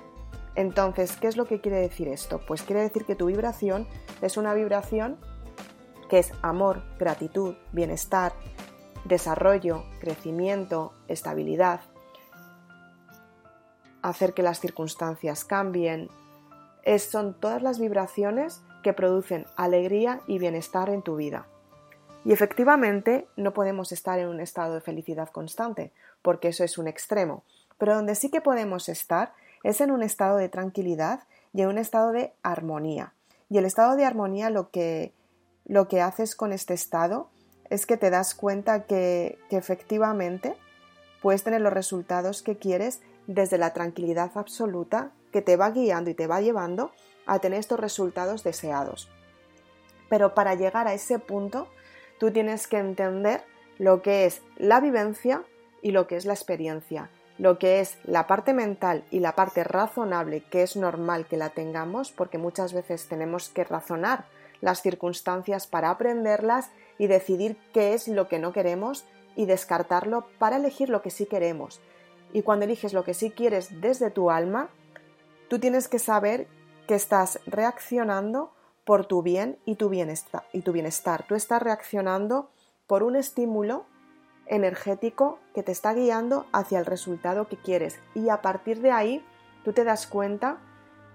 Entonces, 0.54 1.16
¿qué 1.16 1.26
es 1.26 1.36
lo 1.36 1.46
que 1.46 1.60
quiere 1.60 1.78
decir 1.78 2.06
esto? 2.08 2.40
Pues 2.46 2.62
quiere 2.62 2.82
decir 2.82 3.04
que 3.04 3.16
tu 3.16 3.26
vibración 3.26 3.88
es 4.22 4.36
una 4.36 4.54
vibración 4.54 5.16
que 6.08 6.18
es 6.18 6.30
amor, 6.42 6.82
gratitud, 6.98 7.54
bienestar, 7.72 8.34
desarrollo, 9.04 9.82
crecimiento, 9.98 10.92
estabilidad, 11.08 11.80
hacer 14.04 14.34
que 14.34 14.42
las 14.42 14.60
circunstancias 14.60 15.44
cambien. 15.44 16.10
son 16.98 17.32
todas 17.40 17.62
las 17.62 17.80
vibraciones 17.80 18.60
que 18.82 18.92
producen 18.92 19.46
alegría 19.56 20.20
y 20.26 20.38
bienestar 20.38 20.90
en 20.90 21.00
tu 21.00 21.16
vida. 21.16 21.46
Y 22.22 22.32
efectivamente 22.32 23.26
no 23.36 23.54
podemos 23.54 23.92
estar 23.92 24.18
en 24.18 24.28
un 24.28 24.40
estado 24.40 24.74
de 24.74 24.82
felicidad 24.82 25.30
constante, 25.30 25.90
porque 26.20 26.48
eso 26.48 26.64
es 26.64 26.76
un 26.76 26.86
extremo, 26.86 27.44
pero 27.78 27.94
donde 27.94 28.14
sí 28.14 28.30
que 28.30 28.42
podemos 28.42 28.90
estar 28.90 29.32
es 29.62 29.80
en 29.80 29.90
un 29.90 30.02
estado 30.02 30.36
de 30.36 30.50
tranquilidad 30.50 31.20
y 31.54 31.62
en 31.62 31.68
un 31.68 31.78
estado 31.78 32.12
de 32.12 32.34
armonía. 32.42 33.14
Y 33.48 33.56
el 33.56 33.64
estado 33.64 33.96
de 33.96 34.04
armonía 34.04 34.50
lo 34.50 34.68
que, 34.70 35.14
lo 35.64 35.88
que 35.88 36.02
haces 36.02 36.36
con 36.36 36.52
este 36.52 36.74
estado 36.74 37.30
es 37.70 37.86
que 37.86 37.96
te 37.96 38.10
das 38.10 38.34
cuenta 38.34 38.84
que 38.84 39.38
efectivamente 39.48 40.54
puedes 41.22 41.42
tener 41.42 41.62
los 41.62 41.72
resultados 41.72 42.42
que 42.42 42.58
quieres 42.58 43.00
desde 43.26 43.58
la 43.58 43.72
tranquilidad 43.72 44.32
absoluta 44.34 45.12
que 45.32 45.42
te 45.42 45.56
va 45.56 45.70
guiando 45.70 46.10
y 46.10 46.14
te 46.14 46.26
va 46.26 46.40
llevando 46.40 46.92
a 47.26 47.38
tener 47.38 47.58
estos 47.58 47.80
resultados 47.80 48.44
deseados. 48.44 49.10
Pero 50.08 50.34
para 50.34 50.54
llegar 50.54 50.86
a 50.86 50.94
ese 50.94 51.18
punto, 51.18 51.68
tú 52.18 52.30
tienes 52.30 52.66
que 52.66 52.78
entender 52.78 53.42
lo 53.78 54.02
que 54.02 54.26
es 54.26 54.42
la 54.56 54.80
vivencia 54.80 55.42
y 55.82 55.90
lo 55.90 56.06
que 56.06 56.16
es 56.16 56.24
la 56.24 56.34
experiencia, 56.34 57.10
lo 57.38 57.58
que 57.58 57.80
es 57.80 57.98
la 58.04 58.26
parte 58.26 58.52
mental 58.52 59.04
y 59.10 59.20
la 59.20 59.34
parte 59.34 59.64
razonable, 59.64 60.42
que 60.42 60.62
es 60.62 60.76
normal 60.76 61.26
que 61.26 61.36
la 61.36 61.50
tengamos, 61.50 62.12
porque 62.12 62.38
muchas 62.38 62.72
veces 62.72 63.08
tenemos 63.08 63.48
que 63.48 63.64
razonar 63.64 64.26
las 64.60 64.82
circunstancias 64.82 65.66
para 65.66 65.90
aprenderlas 65.90 66.70
y 66.96 67.06
decidir 67.06 67.58
qué 67.72 67.94
es 67.94 68.08
lo 68.08 68.28
que 68.28 68.38
no 68.38 68.52
queremos 68.52 69.04
y 69.36 69.46
descartarlo 69.46 70.26
para 70.38 70.56
elegir 70.56 70.88
lo 70.88 71.02
que 71.02 71.10
sí 71.10 71.26
queremos. 71.26 71.80
Y 72.34 72.42
cuando 72.42 72.66
eliges 72.66 72.92
lo 72.92 73.04
que 73.04 73.14
sí 73.14 73.30
quieres 73.30 73.80
desde 73.80 74.10
tu 74.10 74.30
alma, 74.30 74.68
tú 75.48 75.60
tienes 75.60 75.88
que 75.88 76.00
saber 76.00 76.48
que 76.88 76.96
estás 76.96 77.38
reaccionando 77.46 78.52
por 78.84 79.06
tu 79.06 79.22
bien 79.22 79.56
y 79.64 79.76
tu 79.76 79.88
bienestar. 79.88 80.42
Y 80.52 80.62
tu 80.62 80.72
bienestar. 80.72 81.24
Tú 81.28 81.36
estás 81.36 81.62
reaccionando 81.62 82.50
por 82.88 83.04
un 83.04 83.14
estímulo 83.14 83.86
energético 84.46 85.38
que 85.54 85.62
te 85.62 85.70
está 85.70 85.94
guiando 85.94 86.46
hacia 86.52 86.80
el 86.80 86.86
resultado 86.86 87.46
que 87.46 87.56
quieres. 87.56 88.00
Y 88.16 88.28
a 88.28 88.42
partir 88.42 88.80
de 88.80 88.90
ahí, 88.90 89.24
tú 89.64 89.72
te 89.72 89.84
das 89.84 90.08
cuenta 90.08 90.58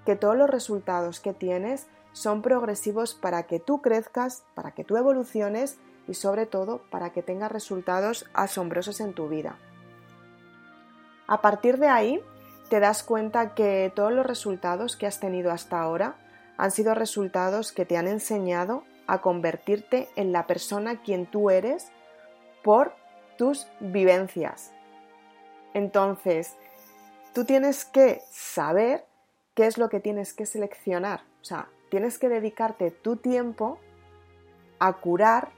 que 0.05 0.15
todos 0.15 0.37
los 0.37 0.49
resultados 0.49 1.19
que 1.19 1.33
tienes 1.33 1.87
son 2.13 2.41
progresivos 2.41 3.13
para 3.13 3.43
que 3.43 3.59
tú 3.59 3.81
crezcas, 3.81 4.45
para 4.55 4.71
que 4.71 4.85
tú 4.85 4.95
evoluciones 4.95 5.79
y 6.07 6.13
sobre 6.13 6.45
todo 6.45 6.81
para 6.89 7.11
que 7.11 7.23
tengas 7.23 7.51
resultados 7.51 8.25
asombrosos 8.33 9.01
en 9.01 9.13
tu 9.13 9.27
vida. 9.27 9.59
A 11.29 11.41
partir 11.41 11.77
de 11.77 11.87
ahí, 11.87 12.23
te 12.69 12.79
das 12.79 13.03
cuenta 13.03 13.53
que 13.53 13.93
todos 13.95 14.11
los 14.11 14.25
resultados 14.25 14.97
que 14.97 15.05
has 15.05 15.19
tenido 15.19 15.51
hasta 15.51 15.79
ahora 15.79 16.15
han 16.57 16.71
sido 16.71 16.95
resultados 16.95 17.71
que 17.71 17.85
te 17.85 17.97
han 17.97 18.07
enseñado 18.07 18.83
a 19.05 19.21
convertirte 19.21 20.09
en 20.15 20.31
la 20.31 20.47
persona 20.47 21.03
quien 21.03 21.27
tú 21.27 21.51
eres 21.51 21.91
por 22.63 22.95
tus 23.37 23.67
vivencias. 23.79 24.71
Entonces, 25.75 26.55
tú 27.35 27.45
tienes 27.45 27.85
que 27.85 28.23
saber 28.31 29.05
qué 29.53 29.67
es 29.67 29.77
lo 29.77 29.87
que 29.89 29.99
tienes 29.99 30.33
que 30.33 30.47
seleccionar. 30.47 31.21
O 31.41 31.45
sea, 31.45 31.69
tienes 31.91 32.17
que 32.17 32.29
dedicarte 32.29 32.89
tu 32.89 33.17
tiempo 33.17 33.77
a 34.79 34.93
curar 34.93 35.49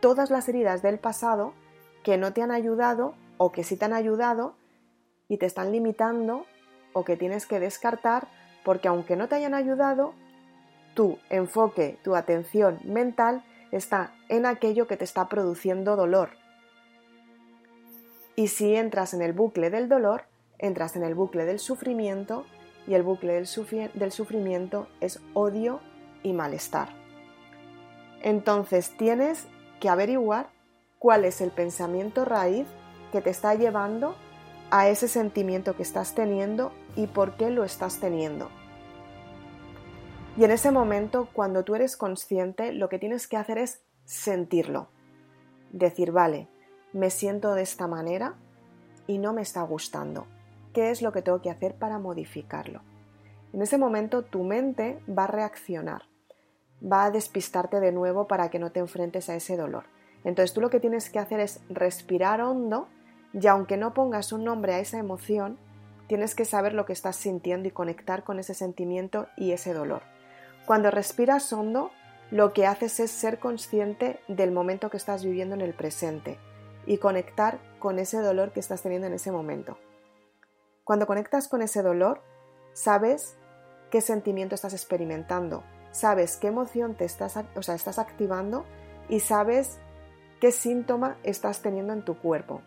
todas 0.00 0.30
las 0.30 0.48
heridas 0.48 0.82
del 0.82 0.98
pasado 0.98 1.54
que 2.02 2.18
no 2.18 2.32
te 2.32 2.42
han 2.42 2.50
ayudado 2.50 3.14
o 3.36 3.52
que 3.52 3.62
sí 3.62 3.76
te 3.76 3.84
han 3.84 3.92
ayudado 3.92 4.56
y 5.28 5.38
te 5.38 5.46
están 5.46 5.72
limitando 5.72 6.46
o 6.92 7.04
que 7.04 7.16
tienes 7.16 7.46
que 7.46 7.60
descartar 7.60 8.28
porque 8.64 8.88
aunque 8.88 9.16
no 9.16 9.28
te 9.28 9.36
hayan 9.36 9.54
ayudado, 9.54 10.14
tu 10.94 11.18
enfoque, 11.28 11.98
tu 12.02 12.16
atención 12.16 12.80
mental 12.84 13.44
está 13.72 14.12
en 14.28 14.46
aquello 14.46 14.86
que 14.86 14.96
te 14.96 15.04
está 15.04 15.28
produciendo 15.28 15.96
dolor. 15.96 16.30
Y 18.36 18.48
si 18.48 18.74
entras 18.74 19.14
en 19.14 19.22
el 19.22 19.32
bucle 19.32 19.70
del 19.70 19.88
dolor, 19.88 20.24
entras 20.58 20.96
en 20.96 21.04
el 21.04 21.14
bucle 21.14 21.44
del 21.44 21.58
sufrimiento 21.58 22.46
y 22.86 22.94
el 22.94 23.02
bucle 23.02 23.34
del, 23.34 23.90
del 23.94 24.12
sufrimiento 24.12 24.88
es 25.00 25.20
odio 25.34 25.80
y 26.22 26.32
malestar. 26.32 26.88
Entonces 28.22 28.96
tienes 28.96 29.46
que 29.80 29.88
averiguar 29.88 30.48
cuál 30.98 31.24
es 31.24 31.40
el 31.40 31.50
pensamiento 31.50 32.24
raíz 32.24 32.66
que 33.12 33.20
te 33.20 33.30
está 33.30 33.54
llevando 33.54 34.16
a 34.74 34.88
ese 34.88 35.06
sentimiento 35.06 35.76
que 35.76 35.84
estás 35.84 36.16
teniendo 36.16 36.72
y 36.96 37.06
por 37.06 37.36
qué 37.36 37.48
lo 37.48 37.62
estás 37.62 38.00
teniendo. 38.00 38.50
Y 40.36 40.42
en 40.42 40.50
ese 40.50 40.72
momento, 40.72 41.28
cuando 41.32 41.62
tú 41.62 41.76
eres 41.76 41.96
consciente, 41.96 42.72
lo 42.72 42.88
que 42.88 42.98
tienes 42.98 43.28
que 43.28 43.36
hacer 43.36 43.56
es 43.58 43.84
sentirlo. 44.04 44.88
Decir, 45.70 46.10
vale, 46.10 46.48
me 46.92 47.10
siento 47.10 47.54
de 47.54 47.62
esta 47.62 47.86
manera 47.86 48.34
y 49.06 49.18
no 49.18 49.32
me 49.32 49.42
está 49.42 49.62
gustando. 49.62 50.26
¿Qué 50.72 50.90
es 50.90 51.02
lo 51.02 51.12
que 51.12 51.22
tengo 51.22 51.40
que 51.40 51.50
hacer 51.50 51.76
para 51.76 52.00
modificarlo? 52.00 52.80
En 53.52 53.62
ese 53.62 53.78
momento 53.78 54.22
tu 54.22 54.42
mente 54.42 54.98
va 55.08 55.22
a 55.22 55.28
reaccionar, 55.28 56.02
va 56.82 57.04
a 57.04 57.10
despistarte 57.12 57.78
de 57.78 57.92
nuevo 57.92 58.26
para 58.26 58.50
que 58.50 58.58
no 58.58 58.72
te 58.72 58.80
enfrentes 58.80 59.30
a 59.30 59.36
ese 59.36 59.56
dolor. 59.56 59.84
Entonces 60.24 60.52
tú 60.52 60.60
lo 60.60 60.68
que 60.68 60.80
tienes 60.80 61.10
que 61.10 61.20
hacer 61.20 61.38
es 61.38 61.60
respirar 61.68 62.40
hondo 62.40 62.88
y 63.34 63.46
aunque 63.48 63.76
no 63.76 63.94
pongas 63.94 64.32
un 64.32 64.44
nombre 64.44 64.74
a 64.74 64.78
esa 64.78 64.98
emoción, 64.98 65.58
tienes 66.06 66.34
que 66.34 66.44
saber 66.44 66.72
lo 66.72 66.86
que 66.86 66.92
estás 66.92 67.16
sintiendo 67.16 67.68
y 67.68 67.72
conectar 67.72 68.22
con 68.22 68.38
ese 68.38 68.54
sentimiento 68.54 69.26
y 69.36 69.52
ese 69.52 69.74
dolor. 69.74 70.02
Cuando 70.66 70.90
respiras 70.90 71.52
hondo, 71.52 71.90
lo 72.30 72.52
que 72.52 72.66
haces 72.66 73.00
es 73.00 73.10
ser 73.10 73.38
consciente 73.38 74.20
del 74.28 74.52
momento 74.52 74.88
que 74.88 74.96
estás 74.96 75.24
viviendo 75.24 75.54
en 75.54 75.60
el 75.60 75.74
presente 75.74 76.38
y 76.86 76.98
conectar 76.98 77.58
con 77.78 77.98
ese 77.98 78.18
dolor 78.18 78.52
que 78.52 78.60
estás 78.60 78.82
teniendo 78.82 79.06
en 79.06 79.14
ese 79.14 79.32
momento. 79.32 79.78
Cuando 80.84 81.06
conectas 81.06 81.48
con 81.48 81.60
ese 81.62 81.82
dolor, 81.82 82.22
sabes 82.72 83.36
qué 83.90 84.00
sentimiento 84.00 84.54
estás 84.54 84.74
experimentando, 84.74 85.64
sabes 85.90 86.36
qué 86.36 86.48
emoción 86.48 86.94
te 86.94 87.04
estás, 87.04 87.38
o 87.56 87.62
sea, 87.62 87.74
estás 87.74 87.98
activando 87.98 88.64
y 89.08 89.20
sabes 89.20 89.78
qué 90.40 90.52
síntoma 90.52 91.16
estás 91.22 91.62
teniendo 91.62 91.92
en 91.92 92.04
tu 92.04 92.18
cuerpo. 92.18 92.62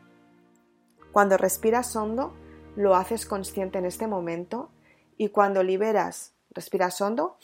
Cuando 1.17 1.35
respiras 1.35 1.95
hondo, 1.95 2.31
lo 2.75 2.93
haces 2.93 3.25
consciente 3.25 3.79
en 3.79 3.87
este 3.87 4.05
momento 4.05 4.69
y 5.17 5.29
cuando 5.29 5.63
liberas, 5.63 6.33
respiras 6.51 7.01
hondo, 7.01 7.39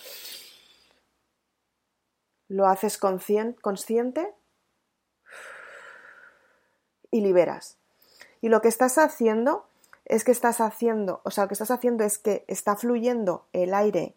lo 2.50 2.68
haces 2.68 3.00
consciente 3.00 4.32
y 7.10 7.22
liberas. 7.22 7.80
Y 8.42 8.50
lo 8.50 8.62
que 8.62 8.68
estás 8.68 9.00
haciendo 9.00 9.66
es 10.06 10.24
que 10.24 10.34
estás 10.34 10.62
haciendo, 10.62 11.22
o 11.24 11.32
sea, 11.32 11.46
lo 11.46 11.48
que 11.48 11.56
estás 11.56 11.72
haciendo 11.72 12.04
es 12.04 12.20
que 12.20 12.46
está 12.48 12.76
fluyendo 12.76 13.48
el 13.54 13.74
aire 13.74 14.14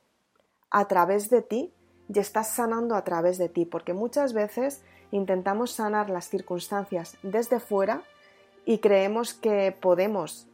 a 0.68 0.86
través 0.86 1.30
de 1.30 1.40
ti 1.40 1.72
y 2.12 2.18
estás 2.18 2.50
sanando 2.50 2.94
a 2.94 3.04
través 3.04 3.38
de 3.38 3.48
ti, 3.48 3.64
porque 3.64 3.94
muchas 3.94 4.34
veces 4.34 4.82
intentamos 5.12 5.70
sanar 5.70 6.10
las 6.10 6.28
circunstancias 6.28 7.16
desde 7.22 7.58
fuera 7.58 8.02
y 8.66 8.78
creemos 8.78 9.32
que 9.32 9.74
podemos 9.80 10.48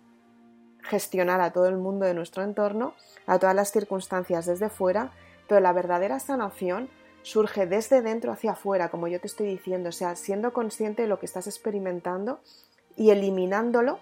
gestionar 0.83 1.40
a 1.40 1.52
todo 1.52 1.66
el 1.66 1.78
mundo 1.78 2.07
de 2.07 2.14
nuestro 2.14 2.45
entorno, 2.45 2.95
a 3.26 3.38
todas 3.38 3.57
las 3.57 3.73
circunstancias 3.73 4.47
desde 4.47 4.69
fuera, 4.69 5.12
pero 5.49 5.61
la 5.61 5.73
verdadera 5.73 6.21
sanación 6.21 6.88
surge 7.23 7.66
desde 7.66 8.02
dentro 8.02 8.31
hacia 8.31 8.52
afuera, 8.52 8.90
como 8.90 9.09
yo 9.09 9.21
te 9.21 9.28
estoy 9.28 9.47
diciendo, 9.47 9.88
o 9.88 9.92
sea, 9.92 10.14
siendo 10.14 10.52
consciente 10.52 11.02
de 11.02 11.09
lo 11.09 11.19
que 11.19 11.26
estás 11.26 11.47
experimentando 11.47 12.40
y 12.97 13.11
eliminándolo 13.11 13.99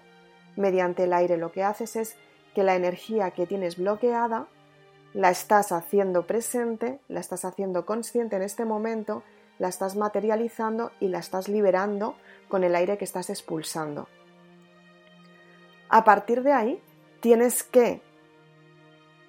mediante 0.55 1.05
el 1.05 1.13
aire. 1.13 1.37
Lo 1.37 1.51
que 1.51 1.63
haces 1.63 1.95
es 1.95 2.15
que 2.53 2.63
la 2.63 2.75
energía 2.75 3.31
que 3.31 3.47
tienes 3.47 3.77
bloqueada 3.77 4.47
la 5.13 5.29
estás 5.29 5.71
haciendo 5.71 6.27
presente, 6.27 6.99
la 7.07 7.19
estás 7.19 7.45
haciendo 7.45 7.85
consciente 7.85 8.35
en 8.35 8.41
este 8.41 8.65
momento, 8.65 9.23
la 9.61 9.67
estás 9.67 9.95
materializando 9.95 10.91
y 10.99 11.09
la 11.09 11.19
estás 11.19 11.47
liberando 11.47 12.15
con 12.49 12.63
el 12.63 12.75
aire 12.75 12.97
que 12.97 13.05
estás 13.05 13.29
expulsando. 13.29 14.07
A 15.87 16.03
partir 16.03 16.41
de 16.41 16.51
ahí, 16.51 16.81
tienes 17.19 17.61
que 17.61 18.01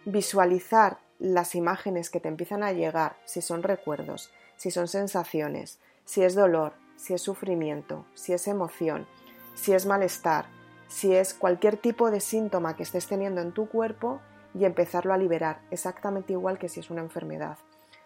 visualizar 0.06 1.00
las 1.18 1.54
imágenes 1.54 2.08
que 2.08 2.18
te 2.18 2.28
empiezan 2.28 2.62
a 2.62 2.72
llegar, 2.72 3.18
si 3.26 3.42
son 3.42 3.62
recuerdos, 3.62 4.32
si 4.56 4.70
son 4.70 4.88
sensaciones, 4.88 5.80
si 6.06 6.22
es 6.22 6.34
dolor, 6.34 6.72
si 6.96 7.12
es 7.12 7.20
sufrimiento, 7.20 8.06
si 8.14 8.32
es 8.32 8.48
emoción, 8.48 9.06
si 9.54 9.74
es 9.74 9.84
malestar, 9.84 10.46
si 10.88 11.14
es 11.14 11.34
cualquier 11.34 11.76
tipo 11.76 12.10
de 12.10 12.20
síntoma 12.20 12.74
que 12.74 12.84
estés 12.84 13.06
teniendo 13.06 13.42
en 13.42 13.52
tu 13.52 13.68
cuerpo 13.68 14.22
y 14.54 14.64
empezarlo 14.64 15.12
a 15.12 15.18
liberar, 15.18 15.60
exactamente 15.70 16.32
igual 16.32 16.58
que 16.58 16.70
si 16.70 16.80
es 16.80 16.88
una 16.88 17.02
enfermedad. 17.02 17.58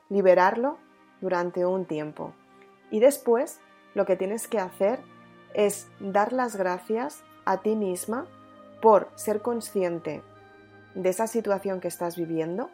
Liberarlo 0.09 0.79
durante 1.21 1.67
un 1.67 1.85
tiempo. 1.85 2.33
Y 2.91 3.01
después 3.01 3.61
lo 3.95 4.07
que 4.07 4.17
tienes 4.17 4.49
que 4.49 4.59
hacer 4.59 5.01
es 5.55 5.89
dar 6.01 6.33
las 6.33 6.57
gracias 6.57 7.23
a 7.45 7.63
ti 7.63 7.77
misma 7.77 8.27
por 8.83 9.09
ser 9.15 9.41
consciente 9.41 10.23
de 10.95 11.09
esa 11.09 11.27
situación 11.27 11.81
que 11.81 11.89
estás 11.89 12.17
viviendo, 12.17 12.71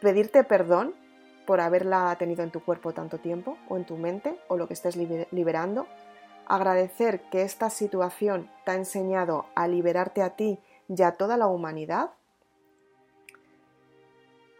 pedirte 0.00 0.44
perdón 0.44 0.94
por 1.46 1.60
haberla 1.60 2.14
tenido 2.18 2.42
en 2.42 2.50
tu 2.50 2.60
cuerpo 2.60 2.92
tanto 2.92 3.18
tiempo 3.18 3.56
o 3.68 3.76
en 3.76 3.84
tu 3.84 3.96
mente 3.96 4.38
o 4.48 4.56
lo 4.56 4.68
que 4.68 4.74
estés 4.74 4.96
liberando, 4.96 5.86
agradecer 6.46 7.20
que 7.30 7.42
esta 7.42 7.70
situación 7.70 8.50
te 8.64 8.72
ha 8.72 8.74
enseñado 8.74 9.46
a 9.54 9.66
liberarte 9.66 10.22
a 10.22 10.30
ti 10.30 10.58
y 10.88 11.02
a 11.02 11.12
toda 11.12 11.36
la 11.36 11.46
humanidad 11.46 12.10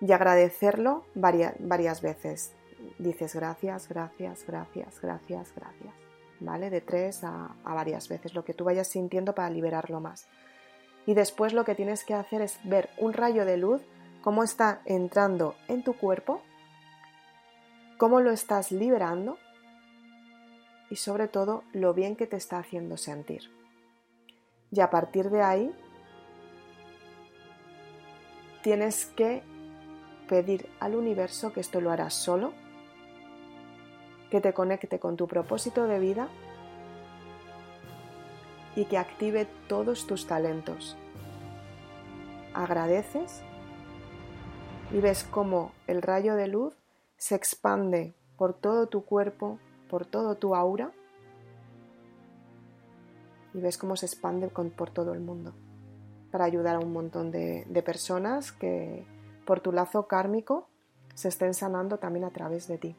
y 0.01 0.13
agradecerlo 0.13 1.05
varias, 1.15 1.55
varias 1.59 2.03
veces. 2.03 2.55
Dices 2.99 3.35
gracias, 3.35 3.89
gracias, 3.89 4.45
gracias, 4.47 5.01
gracias, 5.01 5.53
gracias. 5.55 5.95
¿Vale? 6.41 6.71
De 6.71 6.81
tres 6.81 7.25
a, 7.25 7.57
a 7.65 7.75
varias 7.75 8.09
veces, 8.09 8.35
lo 8.35 8.45
que 8.45 8.55
tú 8.55 8.65
vayas 8.65 8.89
sintiendo 8.89 9.35
para 9.35 9.51
liberarlo 9.51 10.01
más. 10.01 10.29
Y 11.07 11.15
después 11.15 11.53
lo 11.53 11.65
que 11.65 11.75
tienes 11.75 12.05
que 12.05 12.15
hacer 12.15 12.43
es 12.43 12.59
ver 12.65 12.91
un 12.99 13.13
rayo 13.13 13.45
de 13.45 13.57
luz, 13.57 13.83
cómo 14.23 14.45
está 14.45 14.83
entrando 14.85 15.57
en 15.67 15.83
tu 15.83 15.95
cuerpo, 15.95 16.43
cómo 17.97 18.21
lo 18.21 18.31
estás 18.31 18.71
liberando 18.73 19.39
y 20.91 20.97
sobre 20.97 21.29
todo 21.29 21.65
lo 21.73 21.95
bien 21.95 22.17
que 22.17 22.27
te 22.27 22.37
está 22.37 22.59
haciendo 22.59 22.97
sentir. 22.97 23.51
Y 24.71 24.81
a 24.81 24.91
partir 24.91 25.31
de 25.31 25.43
ahí 25.43 25.75
tienes 28.63 29.07
que 29.07 29.43
pedir 30.29 30.69
al 30.79 30.95
universo 30.95 31.53
que 31.53 31.61
esto 31.61 31.81
lo 31.81 31.91
harás 31.91 32.15
solo, 32.15 32.53
que 34.31 34.41
te 34.41 34.53
conecte 34.53 34.99
con 34.99 35.17
tu 35.17 35.27
propósito 35.27 35.87
de 35.87 35.99
vida 35.99 36.29
y 38.77 38.85
que 38.85 38.99
active 38.99 39.47
todos 39.69 40.07
tus 40.07 40.27
talentos. 40.27 40.97
Agradeces 42.55 43.43
y 44.93 45.01
ves 45.01 45.25
cómo 45.25 45.73
el 45.87 46.03
rayo 46.03 46.35
de 46.35 46.49
luz 46.49 46.75
se 47.17 47.35
expande 47.35 48.15
por 48.37 48.55
todo 48.55 48.87
tu 48.87 49.05
cuerpo, 49.05 49.59
por 49.91 50.07
todo 50.07 50.37
tu 50.37 50.55
aura 50.55 50.93
y 53.55 53.61
ves 53.61 53.79
cómo 53.79 53.97
se 53.97 54.07
expande 54.07 54.49
por 54.49 54.91
todo 54.91 55.15
el 55.15 55.21
mundo 55.21 55.55
para 56.31 56.45
ayudar 56.45 56.77
a 56.77 56.81
un 56.81 56.93
montón 56.93 57.31
de, 57.31 57.65
de 57.69 57.83
personas 57.83 58.53
que, 58.53 59.07
por 59.49 59.61
tu 59.61 59.73
lazo 59.73 60.07
kármico 60.07 60.69
se 61.15 61.29
estén 61.29 61.55
sanando 61.55 61.97
también 61.97 62.27
a 62.27 62.31
través 62.31 62.69
de 62.69 62.77
ti. 62.77 62.97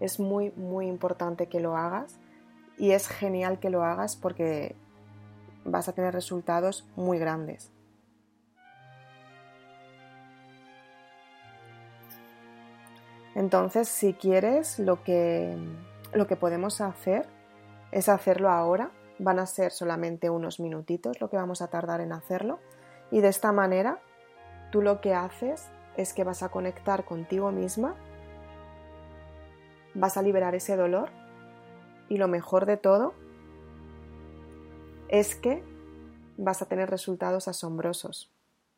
Es 0.00 0.18
muy, 0.18 0.50
muy 0.52 0.86
importante 0.86 1.46
que 1.46 1.60
lo 1.60 1.76
hagas 1.76 2.18
y 2.78 2.92
es 2.92 3.08
genial 3.08 3.58
que 3.58 3.70
lo 3.70 3.84
hagas 3.84 4.16
porque 4.16 4.74
vas 5.64 5.88
a 5.88 5.92
tener 5.92 6.12
resultados 6.12 6.86
muy 6.96 7.18
grandes. 7.18 7.70
Entonces, 13.34 13.88
si 13.88 14.12
quieres, 14.12 14.78
lo 14.78 15.02
que, 15.02 15.56
lo 16.12 16.26
que 16.26 16.36
podemos 16.36 16.80
hacer 16.80 17.26
es 17.90 18.08
hacerlo 18.08 18.50
ahora. 18.50 18.90
Van 19.18 19.38
a 19.38 19.46
ser 19.46 19.72
solamente 19.72 20.28
unos 20.28 20.60
minutitos 20.60 21.20
lo 21.20 21.30
que 21.30 21.36
vamos 21.36 21.62
a 21.62 21.68
tardar 21.68 22.00
en 22.00 22.12
hacerlo. 22.12 22.58
Y 23.10 23.20
de 23.20 23.28
esta 23.28 23.52
manera 23.52 24.00
Tú 24.72 24.80
lo 24.80 25.02
que 25.02 25.14
haces 25.14 25.68
es 25.98 26.14
que 26.14 26.24
vas 26.24 26.42
a 26.42 26.48
conectar 26.48 27.04
contigo 27.04 27.52
misma, 27.52 27.94
vas 29.94 30.16
a 30.16 30.22
liberar 30.22 30.54
ese 30.54 30.76
dolor 30.76 31.10
y 32.08 32.16
lo 32.16 32.28
mejor 32.28 32.66
de 32.66 32.76
todo 32.76 33.14
es 35.08 35.34
que 35.34 35.62
vas 36.36 36.62
a 36.62 36.66
tener 36.66 36.90
resultados 36.90 37.48
asombrosos, 37.48 38.30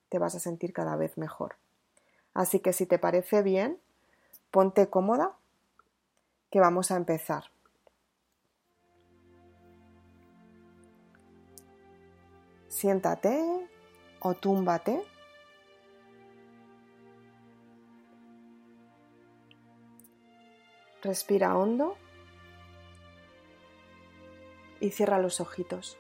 te 0.09 0.19
vas 0.19 0.35
a 0.35 0.41
sentir 0.41 0.73
cada 0.73 0.97
vez 0.97 1.17
mejor. 1.17 1.57
Así 2.35 2.61
que 2.61 2.73
si 2.73 2.87
te 2.87 2.99
parece 2.99 3.43
bien, 3.43 3.79
ponte 4.51 4.89
cómoda, 4.89 5.37
que 6.51 6.61
vamos 6.61 6.91
a 6.91 6.97
empezar. 6.97 7.45
Siéntate 12.69 13.69
o 14.21 14.35
túmbate 14.35 15.05
Respira 21.05 21.55
hondo 21.55 21.99
y 24.81 24.89
cierra 24.89 25.19
los 25.19 25.39
ojitos. 25.39 25.99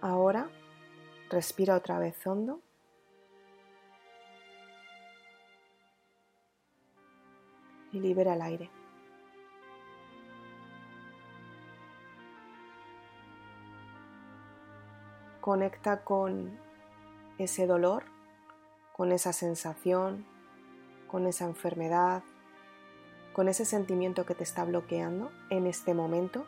Ahora 0.00 0.49
Respira 1.30 1.76
otra 1.76 2.00
vez 2.00 2.26
hondo. 2.26 2.60
Y 7.92 8.00
libera 8.00 8.34
el 8.34 8.42
aire. 8.42 8.68
Conecta 15.40 16.02
con 16.02 16.58
ese 17.38 17.66
dolor, 17.66 18.02
con 18.96 19.12
esa 19.12 19.32
sensación, 19.32 20.26
con 21.06 21.26
esa 21.26 21.44
enfermedad, 21.44 22.24
con 23.32 23.48
ese 23.48 23.64
sentimiento 23.64 24.26
que 24.26 24.34
te 24.34 24.42
está 24.42 24.64
bloqueando 24.64 25.30
en 25.48 25.68
este 25.68 25.94
momento 25.94 26.44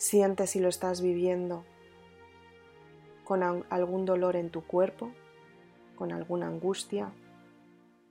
Siente 0.00 0.46
si 0.46 0.60
lo 0.60 0.70
estás 0.70 1.02
viviendo 1.02 1.62
con 3.22 3.42
algún 3.42 4.06
dolor 4.06 4.34
en 4.34 4.48
tu 4.48 4.66
cuerpo, 4.66 5.10
con 5.94 6.10
alguna 6.10 6.46
angustia, 6.46 7.12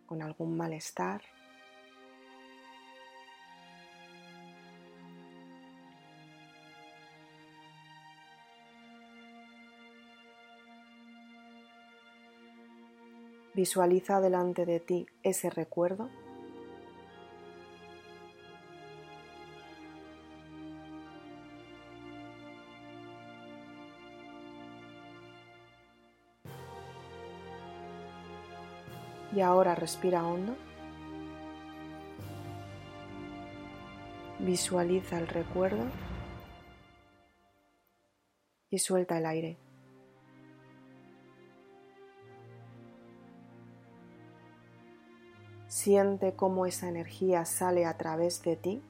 con 0.05 0.21
algún 0.21 0.55
malestar. 0.55 1.23
Visualiza 13.55 14.21
delante 14.21 14.67
de 14.67 14.79
ti 14.79 15.07
ese 15.23 15.49
recuerdo 15.49 16.11
Y 29.39 29.41
ahora 29.41 29.73
respira 29.73 30.27
hondo. 30.27 30.53
Visualiza 34.39 35.17
el 35.17 35.29
recuerdo 35.29 35.85
y 38.69 38.79
suelta 38.79 39.17
el 39.17 39.25
aire. 39.25 39.57
Siente 45.69 46.33
cómo 46.33 46.65
esa 46.65 46.89
energía 46.89 47.45
sale 47.45 47.85
a 47.85 47.95
través 47.95 48.43
de 48.43 48.57
ti 48.57 48.81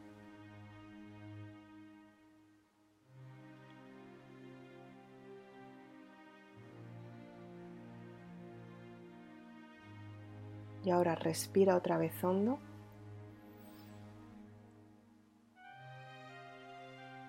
Y 10.83 10.91
ahora 10.91 11.15
respira 11.15 11.75
otra 11.75 11.97
vez 11.97 12.23
hondo. 12.23 12.59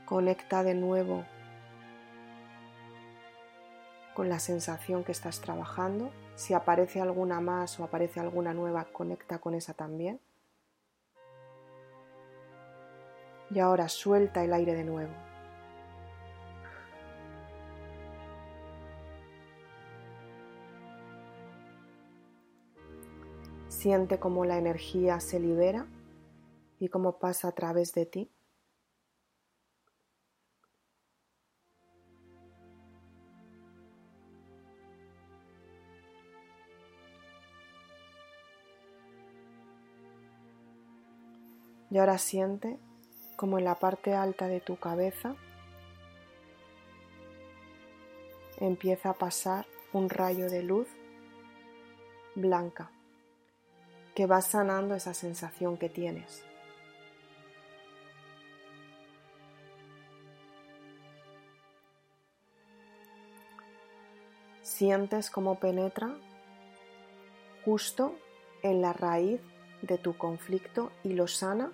Conecta 0.07 0.63
de 0.63 0.75
nuevo 0.75 1.25
con 4.15 4.29
la 4.29 4.39
sensación 4.39 5.05
que 5.05 5.13
estás 5.13 5.41
trabajando. 5.41 6.11
Si 6.35 6.53
aparece 6.53 7.01
alguna 7.01 7.41
más 7.41 7.79
o 7.81 7.85
aparece 7.85 8.21
alguna 8.21 8.53
nueva, 8.53 8.85
conecta 8.87 9.39
con 9.39 9.55
esa 9.55 9.75
también. 9.75 10.21
Y 13.51 13.59
ahora 13.59 13.89
suelta 13.89 14.45
el 14.45 14.53
aire 14.53 14.75
de 14.75 14.85
nuevo. 14.85 15.30
Siente 23.81 24.19
cómo 24.19 24.45
la 24.45 24.59
energía 24.59 25.21
se 25.21 25.41
libera 25.41 25.87
y 26.79 26.91
cómo 26.91 27.19
pasa 27.19 27.49
a 27.49 27.53
través 27.53 27.95
de 27.95 28.05
ti. 28.05 28.31
Y 41.91 41.97
ahora 41.97 42.19
siente 42.19 42.79
como 43.37 43.59
en 43.59 43.65
la 43.65 43.77
parte 43.77 44.15
alta 44.15 44.47
de 44.47 44.61
tu 44.61 44.77
cabeza 44.77 45.37
empieza 48.59 49.09
a 49.09 49.15
pasar 49.15 49.65
un 49.95 50.11
rayo 50.11 50.51
de 50.51 50.65
luz 50.65 50.87
blanca 52.35 52.91
que 54.21 54.27
va 54.27 54.43
sanando 54.43 54.95
esa 54.95 55.15
sensación 55.15 55.79
que 55.79 55.89
tienes. 55.89 56.45
Sientes 64.61 65.31
cómo 65.31 65.59
penetra 65.59 66.15
justo 67.65 68.15
en 68.63 68.83
la 68.83 68.93
raíz 68.93 69.41
de 69.81 69.97
tu 69.97 70.19
conflicto 70.19 70.93
y 71.03 71.15
lo 71.15 71.27
sana 71.27 71.73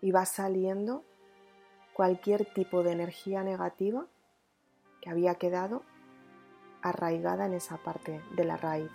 y 0.00 0.12
va 0.12 0.26
saliendo 0.26 1.02
cualquier 1.92 2.44
tipo 2.54 2.84
de 2.84 2.92
energía 2.92 3.42
negativa 3.42 4.06
que 5.00 5.10
había 5.10 5.34
quedado 5.34 5.82
arraigada 6.88 7.46
en 7.46 7.54
esa 7.54 7.76
parte 7.76 8.20
de 8.32 8.44
la 8.44 8.56
raíz. 8.56 8.90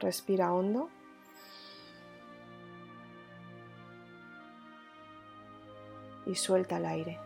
Respira 0.00 0.52
hondo. 0.52 0.88
Y 6.26 6.34
suelta 6.34 6.78
el 6.78 6.86
aire. 6.86 7.18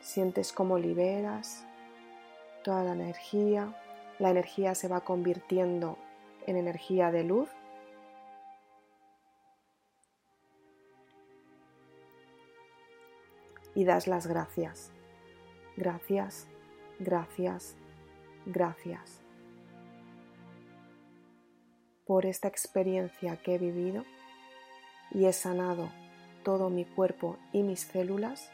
Sientes 0.00 0.52
cómo 0.52 0.78
liberas 0.78 1.64
toda 2.62 2.84
la 2.84 2.92
energía. 2.92 3.74
La 4.18 4.30
energía 4.30 4.74
se 4.74 4.88
va 4.88 5.02
convirtiendo 5.02 5.98
en 6.46 6.56
energía 6.56 7.10
de 7.10 7.24
luz. 7.24 7.48
Y 13.74 13.84
das 13.84 14.06
las 14.06 14.26
gracias. 14.26 14.92
Gracias, 15.76 16.46
gracias, 16.98 17.74
gracias 18.44 19.22
por 22.06 22.26
esta 22.26 22.48
experiencia 22.48 23.36
que 23.36 23.54
he 23.54 23.58
vivido 23.58 24.04
y 25.12 25.24
he 25.24 25.32
sanado 25.32 25.90
todo 26.42 26.68
mi 26.68 26.84
cuerpo 26.84 27.38
y 27.52 27.62
mis 27.62 27.80
células 27.80 28.50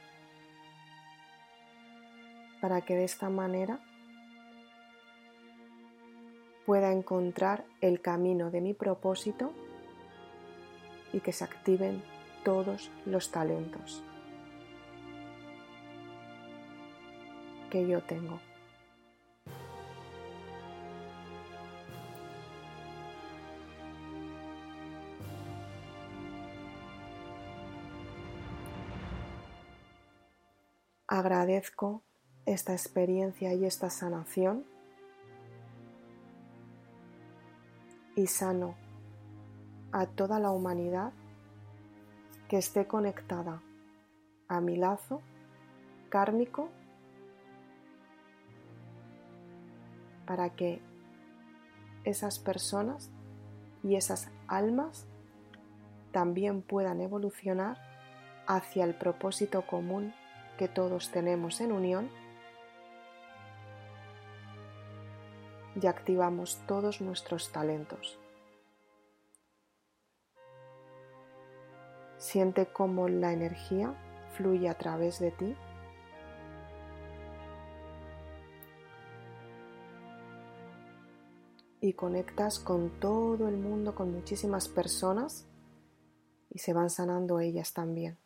para 2.60 2.82
que 2.82 2.94
de 2.94 3.04
esta 3.04 3.30
manera 3.30 3.80
pueda 6.68 6.92
encontrar 6.92 7.64
el 7.80 8.02
camino 8.02 8.50
de 8.50 8.60
mi 8.60 8.74
propósito 8.74 9.54
y 11.14 11.20
que 11.20 11.32
se 11.32 11.42
activen 11.42 12.02
todos 12.44 12.90
los 13.06 13.30
talentos 13.30 14.04
que 17.70 17.88
yo 17.88 18.02
tengo. 18.02 18.38
Agradezco 31.06 32.02
esta 32.44 32.74
experiencia 32.74 33.54
y 33.54 33.64
esta 33.64 33.88
sanación 33.88 34.66
y 38.18 38.26
sano 38.26 38.74
a 39.92 40.06
toda 40.06 40.40
la 40.40 40.50
humanidad 40.50 41.12
que 42.48 42.58
esté 42.58 42.88
conectada 42.88 43.62
a 44.48 44.60
mi 44.60 44.76
lazo 44.76 45.22
kármico 46.08 46.68
para 50.26 50.50
que 50.50 50.82
esas 52.02 52.40
personas 52.40 53.12
y 53.84 53.94
esas 53.94 54.32
almas 54.48 55.06
también 56.10 56.60
puedan 56.62 57.00
evolucionar 57.00 57.78
hacia 58.48 58.84
el 58.84 58.96
propósito 58.96 59.64
común 59.64 60.12
que 60.58 60.66
todos 60.66 61.12
tenemos 61.12 61.60
en 61.60 61.70
unión 61.70 62.10
y 65.80 65.86
activamos 65.86 66.58
todos 66.66 67.00
nuestros 67.00 67.50
talentos. 67.52 68.18
Siente 72.16 72.66
cómo 72.66 73.08
la 73.08 73.32
energía 73.32 73.94
fluye 74.36 74.68
a 74.68 74.74
través 74.76 75.20
de 75.20 75.30
ti. 75.30 75.56
Y 81.80 81.92
conectas 81.92 82.58
con 82.58 82.98
todo 82.98 83.46
el 83.46 83.56
mundo, 83.56 83.94
con 83.94 84.12
muchísimas 84.12 84.68
personas 84.68 85.46
y 86.50 86.58
se 86.58 86.72
van 86.72 86.90
sanando 86.90 87.38
ellas 87.38 87.72
también. 87.72 88.18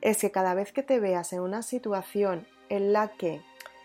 es 0.00 0.18
que 0.20 0.30
cada 0.30 0.54
vez 0.54 0.72
que 0.72 0.82
te 0.82 1.00
veas 1.00 1.32
en 1.32 1.40
una 1.40 1.62
situación 1.62 2.46
en 2.68 2.92
la 2.92 3.08
que 3.08 3.42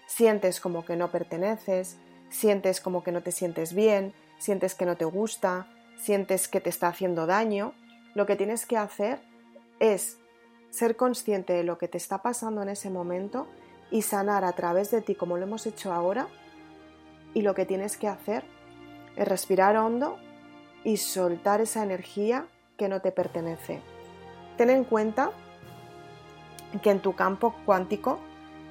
sientes 0.08 0.60
como 0.60 0.86
que 0.86 0.96
no 0.96 1.12
perteneces, 1.12 1.98
sientes 2.30 2.82
como 2.82 3.04
que 3.04 3.12
no 3.12 3.22
te 3.22 3.32
sientes 3.32 3.74
bien, 3.74 4.14
sientes 4.38 4.76
que 4.76 4.86
no 4.86 4.98
te 4.98 5.06
gusta, 5.06 5.68
sientes 5.98 6.48
que 6.48 6.62
te 6.62 6.70
está 6.70 6.88
haciendo 6.88 7.26
daño, 7.26 7.74
lo 8.16 8.26
que 8.26 8.36
tienes 8.36 8.66
que 8.66 8.78
hacer 8.78 9.20
es 9.80 10.18
ser 10.70 10.96
consciente 10.96 11.54
de 11.54 11.64
lo 11.64 11.78
que 11.78 11.88
te 11.88 11.98
está 11.98 12.22
pasando 12.22 12.62
en 12.62 12.70
ese 12.70 12.90
momento 12.90 13.48
y 13.90 14.02
sanar 14.02 14.44
a 14.44 14.54
través 14.54 14.92
de 14.92 15.02
ti 15.02 15.16
como 15.16 15.38
lo 15.38 15.44
hemos 15.44 15.66
hecho 15.66 15.94
ahora. 15.94 16.28
Y 17.34 17.42
lo 17.42 17.54
que 17.56 17.66
tienes 17.66 17.98
que 17.98 18.08
hacer 18.08 18.44
es 19.16 19.28
respirar 19.28 19.78
hondo 19.78 20.18
y 20.84 20.98
soltar 20.98 21.62
esa 21.62 21.84
energía 21.84 22.48
que 22.78 22.88
no 22.88 23.02
te 23.02 23.12
pertenece. 23.12 23.82
Ten 24.58 24.70
en 24.70 24.84
cuenta 24.84 25.32
que 26.82 26.90
en 26.90 27.02
tu 27.02 27.16
campo 27.16 27.54
cuántico 27.66 28.20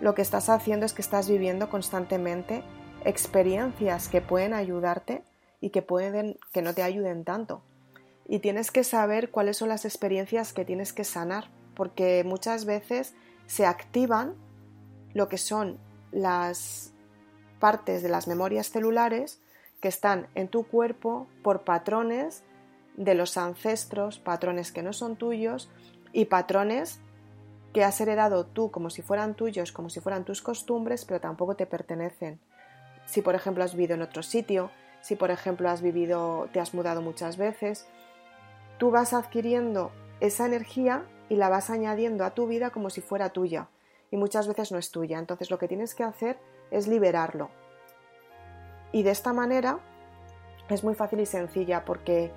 lo 0.00 0.14
que 0.14 0.22
estás 0.22 0.48
haciendo 0.48 0.86
es 0.86 0.92
que 0.92 1.02
estás 1.02 1.28
viviendo 1.28 1.68
constantemente 1.68 2.62
experiencias 3.04 4.08
que 4.08 4.20
pueden 4.20 4.54
ayudarte 4.54 5.22
y 5.60 5.70
que 5.70 5.82
pueden 5.82 6.38
que 6.52 6.62
no 6.62 6.74
te 6.74 6.82
ayuden 6.82 7.24
tanto. 7.24 7.62
Y 8.26 8.38
tienes 8.38 8.70
que 8.70 8.84
saber 8.84 9.30
cuáles 9.30 9.56
son 9.56 9.68
las 9.68 9.84
experiencias 9.84 10.52
que 10.52 10.64
tienes 10.64 10.92
que 10.92 11.04
sanar, 11.04 11.50
porque 11.74 12.24
muchas 12.24 12.64
veces 12.64 13.14
se 13.46 13.66
activan 13.66 14.34
lo 15.12 15.28
que 15.28 15.38
son 15.38 15.78
las 16.12 16.92
partes 17.58 18.02
de 18.02 18.08
las 18.08 18.26
memorias 18.26 18.70
celulares 18.70 19.40
que 19.80 19.88
están 19.88 20.28
en 20.34 20.48
tu 20.48 20.64
cuerpo 20.64 21.26
por 21.42 21.62
patrones 21.64 22.42
de 22.96 23.14
los 23.14 23.36
ancestros, 23.36 24.18
patrones 24.18 24.72
que 24.72 24.82
no 24.82 24.92
son 24.92 25.16
tuyos 25.16 25.68
y 26.12 26.26
patrones 26.26 27.00
que 27.72 27.84
has 27.84 28.00
heredado 28.00 28.46
tú 28.46 28.70
como 28.70 28.90
si 28.90 29.02
fueran 29.02 29.34
tuyos, 29.34 29.72
como 29.72 29.90
si 29.90 30.00
fueran 30.00 30.24
tus 30.24 30.42
costumbres, 30.42 31.04
pero 31.04 31.20
tampoco 31.20 31.54
te 31.54 31.66
pertenecen. 31.66 32.40
Si 33.06 33.22
por 33.22 33.34
ejemplo 33.34 33.64
has 33.64 33.74
vivido 33.74 33.94
en 33.94 34.02
otro 34.02 34.22
sitio, 34.22 34.70
si 35.00 35.16
por 35.16 35.30
ejemplo 35.30 35.68
has 35.68 35.82
vivido, 35.82 36.48
te 36.52 36.60
has 36.60 36.74
mudado 36.74 37.00
muchas 37.00 37.36
veces, 37.36 37.86
tú 38.78 38.90
vas 38.90 39.12
adquiriendo 39.12 39.92
esa 40.20 40.46
energía 40.46 41.04
y 41.28 41.36
la 41.36 41.48
vas 41.48 41.70
añadiendo 41.70 42.24
a 42.24 42.30
tu 42.30 42.46
vida 42.46 42.70
como 42.70 42.90
si 42.90 43.00
fuera 43.00 43.30
tuya 43.30 43.68
y 44.10 44.16
muchas 44.16 44.48
veces 44.48 44.72
no 44.72 44.78
es 44.78 44.90
tuya. 44.90 45.18
Entonces 45.18 45.50
lo 45.50 45.58
que 45.58 45.68
tienes 45.68 45.94
que 45.94 46.02
hacer 46.02 46.38
es 46.70 46.88
liberarlo. 46.88 47.50
Y 48.92 49.02
de 49.04 49.10
esta 49.10 49.32
manera 49.32 49.78
es 50.68 50.82
muy 50.82 50.94
fácil 50.94 51.20
y 51.20 51.26
sencilla 51.26 51.84
porque 51.84 52.32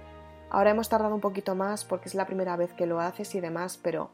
ahora 0.50 0.72
hemos 0.72 0.90
tardado 0.90 1.16
un 1.16 1.22
poquito 1.22 1.56
más 1.56 1.84
porque 1.84 2.10
es 2.10 2.16
la 2.16 2.28
primera 2.28 2.56
vez 2.56 2.74
que 2.74 2.86
lo 2.86 3.00
haces 3.00 3.34
y 3.36 3.40
demás, 3.40 3.80
pero 3.82 4.12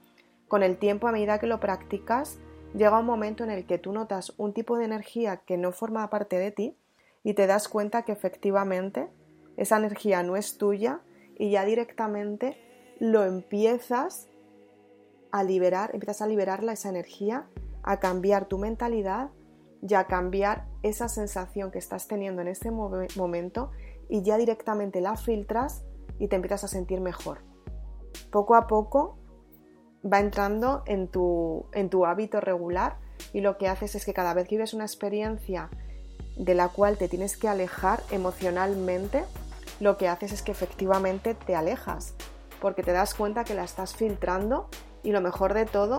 con 0.50 0.64
el 0.64 0.78
tiempo, 0.78 1.08
a 1.08 1.14
medida 1.14 1.40
que 1.40 1.48
lo 1.48 1.62
practicas, 1.62 2.40
llega 2.76 3.00
un 3.00 3.06
momento 3.06 3.46
en 3.46 3.52
el 3.52 3.66
que 3.66 3.78
tú 3.78 3.94
notas 3.94 4.34
un 4.38 4.54
tipo 4.54 4.78
de 4.78 4.86
energía 4.86 5.38
que 5.38 5.58
no 5.58 5.72
forma 5.72 6.10
parte 6.10 6.38
de 6.38 6.52
ti 6.52 6.78
y 7.24 7.36
te 7.36 7.48
das 7.48 7.70
cuenta 7.70 8.04
que 8.04 8.12
efectivamente 8.12 9.08
esa 9.56 9.78
energía 9.78 10.24
no 10.24 10.36
es 10.36 10.58
tuya 10.58 11.02
y 11.38 11.52
ya 11.52 11.64
directamente 11.66 12.58
lo 13.00 13.24
empiezas 13.24 14.28
a 15.32 15.44
liberar, 15.44 15.92
empiezas 15.94 16.24
a 16.24 16.28
liberarla 16.28 16.74
esa 16.74 16.90
energía, 16.90 17.48
a 17.84 18.00
cambiar 18.00 18.48
tu 18.48 18.58
mentalidad 18.58 19.30
y 19.88 19.94
a 19.94 20.06
cambiar 20.06 20.68
esa 20.82 21.10
sensación 21.10 21.72
que 21.72 21.78
estás 21.78 22.08
teniendo 22.08 22.42
en 22.42 22.48
este 22.48 22.72
momento 22.72 23.72
y 24.10 24.24
ya 24.24 24.38
directamente 24.38 25.00
la 25.00 25.16
filtras 25.16 25.86
y 26.18 26.28
te 26.28 26.36
empiezas 26.36 26.64
a 26.64 26.68
sentir 26.68 27.00
mejor. 27.02 27.40
Poco 28.32 28.56
a 28.56 28.66
poco 28.66 29.19
va 30.06 30.20
entrando 30.20 30.84
en 30.86 31.08
tu, 31.08 31.66
en 31.74 31.90
tu 31.90 32.06
hábito 32.06 32.40
regular 32.40 32.98
y 33.34 33.42
lo 33.42 33.58
que 33.58 33.68
haces 33.68 33.96
es 33.96 34.06
que 34.06 34.14
cada 34.14 34.34
vez 34.34 34.48
que 34.48 34.56
vives 34.56 34.74
una 34.74 34.86
experiencia 34.86 35.70
de 36.38 36.56
la 36.56 36.70
cual 36.70 36.98
te 36.98 37.10
tienes 37.10 37.36
que 37.38 37.50
alejar 37.50 38.02
emocionalmente, 38.12 39.26
lo 39.80 39.98
que 39.98 40.08
haces 40.08 40.32
es 40.32 40.42
que 40.42 40.52
efectivamente 40.52 41.34
te 41.34 41.56
alejas, 41.56 42.14
porque 42.62 42.84
te 42.84 42.94
das 42.94 43.14
cuenta 43.14 43.44
que 43.44 43.56
la 43.56 43.64
estás 43.64 43.96
filtrando 43.96 44.70
y 45.04 45.12
lo 45.12 45.22
mejor 45.22 45.54
de 45.54 45.66
todo 45.66 45.98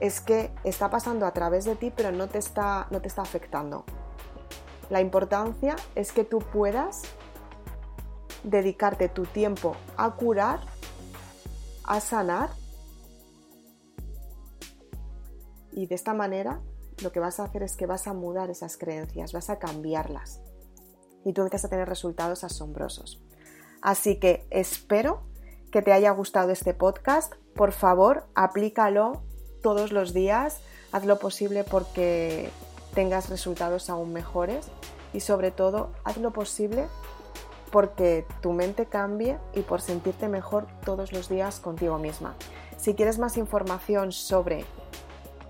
es 0.00 0.20
que 0.20 0.50
está 0.64 0.90
pasando 0.90 1.24
a 1.26 1.32
través 1.32 1.64
de 1.64 1.76
ti, 1.76 1.92
pero 1.94 2.12
no 2.12 2.28
te 2.28 2.38
está, 2.38 2.86
no 2.90 3.00
te 3.00 3.08
está 3.08 3.22
afectando. 3.22 3.84
La 4.90 5.00
importancia 5.00 5.76
es 5.94 6.12
que 6.12 6.24
tú 6.24 6.38
puedas 6.38 7.02
dedicarte 8.42 9.08
tu 9.08 9.24
tiempo 9.24 9.76
a 9.96 10.12
curar, 10.12 10.60
a 11.84 12.00
sanar 12.00 12.50
Y 15.76 15.86
de 15.86 15.94
esta 15.94 16.14
manera 16.14 16.60
lo 17.02 17.12
que 17.12 17.20
vas 17.20 17.38
a 17.38 17.44
hacer 17.44 17.62
es 17.62 17.76
que 17.76 17.86
vas 17.86 18.06
a 18.08 18.14
mudar 18.14 18.50
esas 18.50 18.78
creencias, 18.78 19.32
vas 19.32 19.50
a 19.50 19.58
cambiarlas. 19.58 20.40
Y 21.24 21.34
tú 21.34 21.42
empiezas 21.42 21.66
a 21.66 21.68
tener 21.68 21.88
resultados 21.88 22.42
asombrosos. 22.44 23.22
Así 23.82 24.18
que 24.18 24.46
espero 24.50 25.22
que 25.70 25.82
te 25.82 25.92
haya 25.92 26.10
gustado 26.12 26.50
este 26.50 26.72
podcast. 26.72 27.34
Por 27.54 27.72
favor, 27.72 28.26
aplícalo 28.34 29.22
todos 29.62 29.92
los 29.92 30.14
días. 30.14 30.60
Haz 30.92 31.04
lo 31.04 31.18
posible 31.18 31.62
porque 31.62 32.48
tengas 32.94 33.28
resultados 33.28 33.90
aún 33.90 34.14
mejores. 34.14 34.68
Y 35.12 35.20
sobre 35.20 35.50
todo, 35.50 35.92
haz 36.04 36.16
lo 36.16 36.32
posible 36.32 36.86
porque 37.70 38.24
tu 38.40 38.52
mente 38.52 38.86
cambie 38.86 39.38
y 39.52 39.60
por 39.60 39.82
sentirte 39.82 40.28
mejor 40.28 40.66
todos 40.86 41.12
los 41.12 41.28
días 41.28 41.60
contigo 41.60 41.98
misma. 41.98 42.34
Si 42.78 42.94
quieres 42.94 43.18
más 43.18 43.36
información 43.36 44.12
sobre 44.12 44.64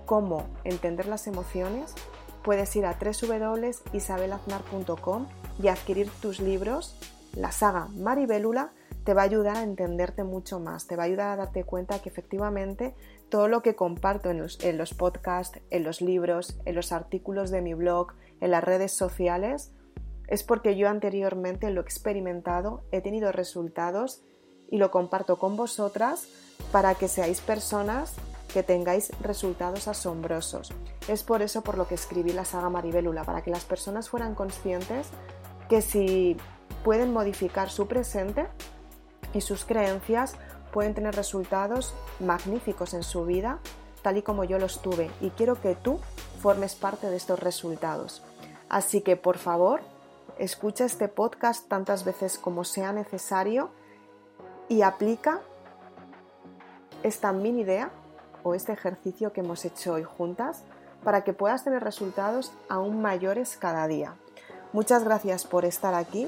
cómo 0.07 0.47
entender 0.63 1.05
las 1.05 1.27
emociones, 1.27 1.93
puedes 2.41 2.75
ir 2.75 2.87
a 2.87 2.97
www.isabelaznar.com 2.97 5.27
y 5.61 5.67
adquirir 5.67 6.09
tus 6.21 6.39
libros. 6.39 6.97
La 7.35 7.51
saga 7.51 7.89
Maribélula 7.89 8.71
te 9.03 9.13
va 9.13 9.21
a 9.21 9.25
ayudar 9.25 9.57
a 9.57 9.63
entenderte 9.63 10.23
mucho 10.23 10.59
más, 10.59 10.87
te 10.87 10.95
va 10.95 11.03
a 11.03 11.05
ayudar 11.05 11.29
a 11.29 11.35
darte 11.35 11.63
cuenta 11.63 11.99
que 11.99 12.09
efectivamente 12.09 12.95
todo 13.29 13.47
lo 13.47 13.61
que 13.61 13.75
comparto 13.75 14.31
en 14.31 14.39
los, 14.39 14.63
en 14.63 14.77
los 14.77 14.93
podcasts, 14.93 15.59
en 15.69 15.83
los 15.83 16.01
libros, 16.01 16.59
en 16.65 16.75
los 16.75 16.91
artículos 16.91 17.51
de 17.51 17.61
mi 17.61 17.73
blog, 17.73 18.13
en 18.39 18.51
las 18.51 18.63
redes 18.63 18.93
sociales, 18.93 19.73
es 20.27 20.43
porque 20.43 20.77
yo 20.77 20.89
anteriormente 20.89 21.69
lo 21.69 21.81
he 21.81 21.83
experimentado, 21.83 22.83
he 22.91 23.01
tenido 23.01 23.31
resultados 23.31 24.23
y 24.69 24.77
lo 24.77 24.89
comparto 24.89 25.37
con 25.37 25.57
vosotras 25.57 26.27
para 26.71 26.95
que 26.95 27.07
seáis 27.07 27.41
personas 27.41 28.15
que 28.53 28.63
tengáis 28.63 29.11
resultados 29.21 29.87
asombrosos. 29.87 30.73
Es 31.07 31.23
por 31.23 31.41
eso 31.41 31.61
por 31.61 31.77
lo 31.77 31.87
que 31.87 31.95
escribí 31.95 32.31
la 32.31 32.45
saga 32.45 32.69
Maribélula, 32.69 33.23
para 33.23 33.41
que 33.41 33.51
las 33.51 33.65
personas 33.65 34.09
fueran 34.09 34.35
conscientes 34.35 35.07
que 35.69 35.81
si 35.81 36.37
pueden 36.83 37.11
modificar 37.13 37.69
su 37.69 37.87
presente 37.87 38.47
y 39.33 39.41
sus 39.41 39.65
creencias, 39.65 40.35
pueden 40.71 40.93
tener 40.93 41.15
resultados 41.15 41.93
magníficos 42.19 42.93
en 42.93 43.03
su 43.03 43.25
vida, 43.25 43.59
tal 44.01 44.17
y 44.17 44.21
como 44.21 44.43
yo 44.43 44.59
los 44.59 44.81
tuve. 44.81 45.11
Y 45.21 45.31
quiero 45.31 45.59
que 45.59 45.75
tú 45.75 45.99
formes 46.41 46.75
parte 46.75 47.09
de 47.09 47.17
estos 47.17 47.39
resultados. 47.39 48.23
Así 48.69 49.01
que 49.01 49.15
por 49.15 49.37
favor, 49.37 49.81
escucha 50.37 50.85
este 50.85 51.07
podcast 51.07 51.67
tantas 51.67 52.05
veces 52.05 52.37
como 52.37 52.63
sea 52.63 52.93
necesario 52.93 53.71
y 54.69 54.81
aplica 54.81 55.41
esta 57.03 57.31
mini 57.31 57.61
idea 57.61 57.91
este 58.55 58.73
ejercicio 58.73 59.33
que 59.33 59.41
hemos 59.41 59.65
hecho 59.65 59.93
hoy 59.93 60.03
juntas 60.03 60.63
para 61.03 61.23
que 61.23 61.33
puedas 61.33 61.63
tener 61.63 61.83
resultados 61.83 62.51
aún 62.69 63.01
mayores 63.01 63.57
cada 63.57 63.87
día. 63.87 64.15
Muchas 64.73 65.03
gracias 65.03 65.45
por 65.45 65.65
estar 65.65 65.93
aquí. 65.93 66.27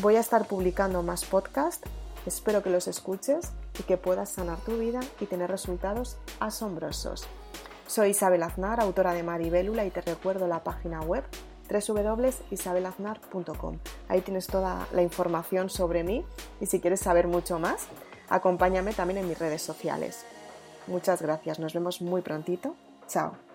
Voy 0.00 0.16
a 0.16 0.20
estar 0.20 0.46
publicando 0.46 1.02
más 1.02 1.24
podcasts. 1.24 1.88
Espero 2.26 2.62
que 2.62 2.70
los 2.70 2.88
escuches 2.88 3.52
y 3.78 3.84
que 3.84 3.96
puedas 3.96 4.30
sanar 4.30 4.58
tu 4.58 4.76
vida 4.78 5.00
y 5.20 5.26
tener 5.26 5.48
resultados 5.50 6.16
asombrosos. 6.40 7.26
Soy 7.86 8.10
Isabel 8.10 8.42
Aznar, 8.42 8.80
autora 8.80 9.14
de 9.14 9.22
Maribélula 9.22 9.86
y 9.86 9.90
te 9.90 10.02
recuerdo 10.02 10.46
la 10.46 10.62
página 10.62 11.00
web 11.00 11.24
www.isabelaznar.com. 11.70 13.78
Ahí 14.08 14.20
tienes 14.20 14.46
toda 14.46 14.86
la 14.92 15.02
información 15.02 15.70
sobre 15.70 16.04
mí 16.04 16.26
y 16.60 16.66
si 16.66 16.80
quieres 16.80 17.00
saber 17.00 17.28
mucho 17.28 17.58
más, 17.58 17.86
acompáñame 18.28 18.92
también 18.92 19.16
en 19.18 19.28
mis 19.28 19.38
redes 19.38 19.62
sociales. 19.62 20.26
Muchas 20.88 21.22
gracias, 21.22 21.58
nos 21.58 21.74
vemos 21.74 22.00
muy 22.00 22.22
prontito. 22.22 22.74
Chao. 23.06 23.47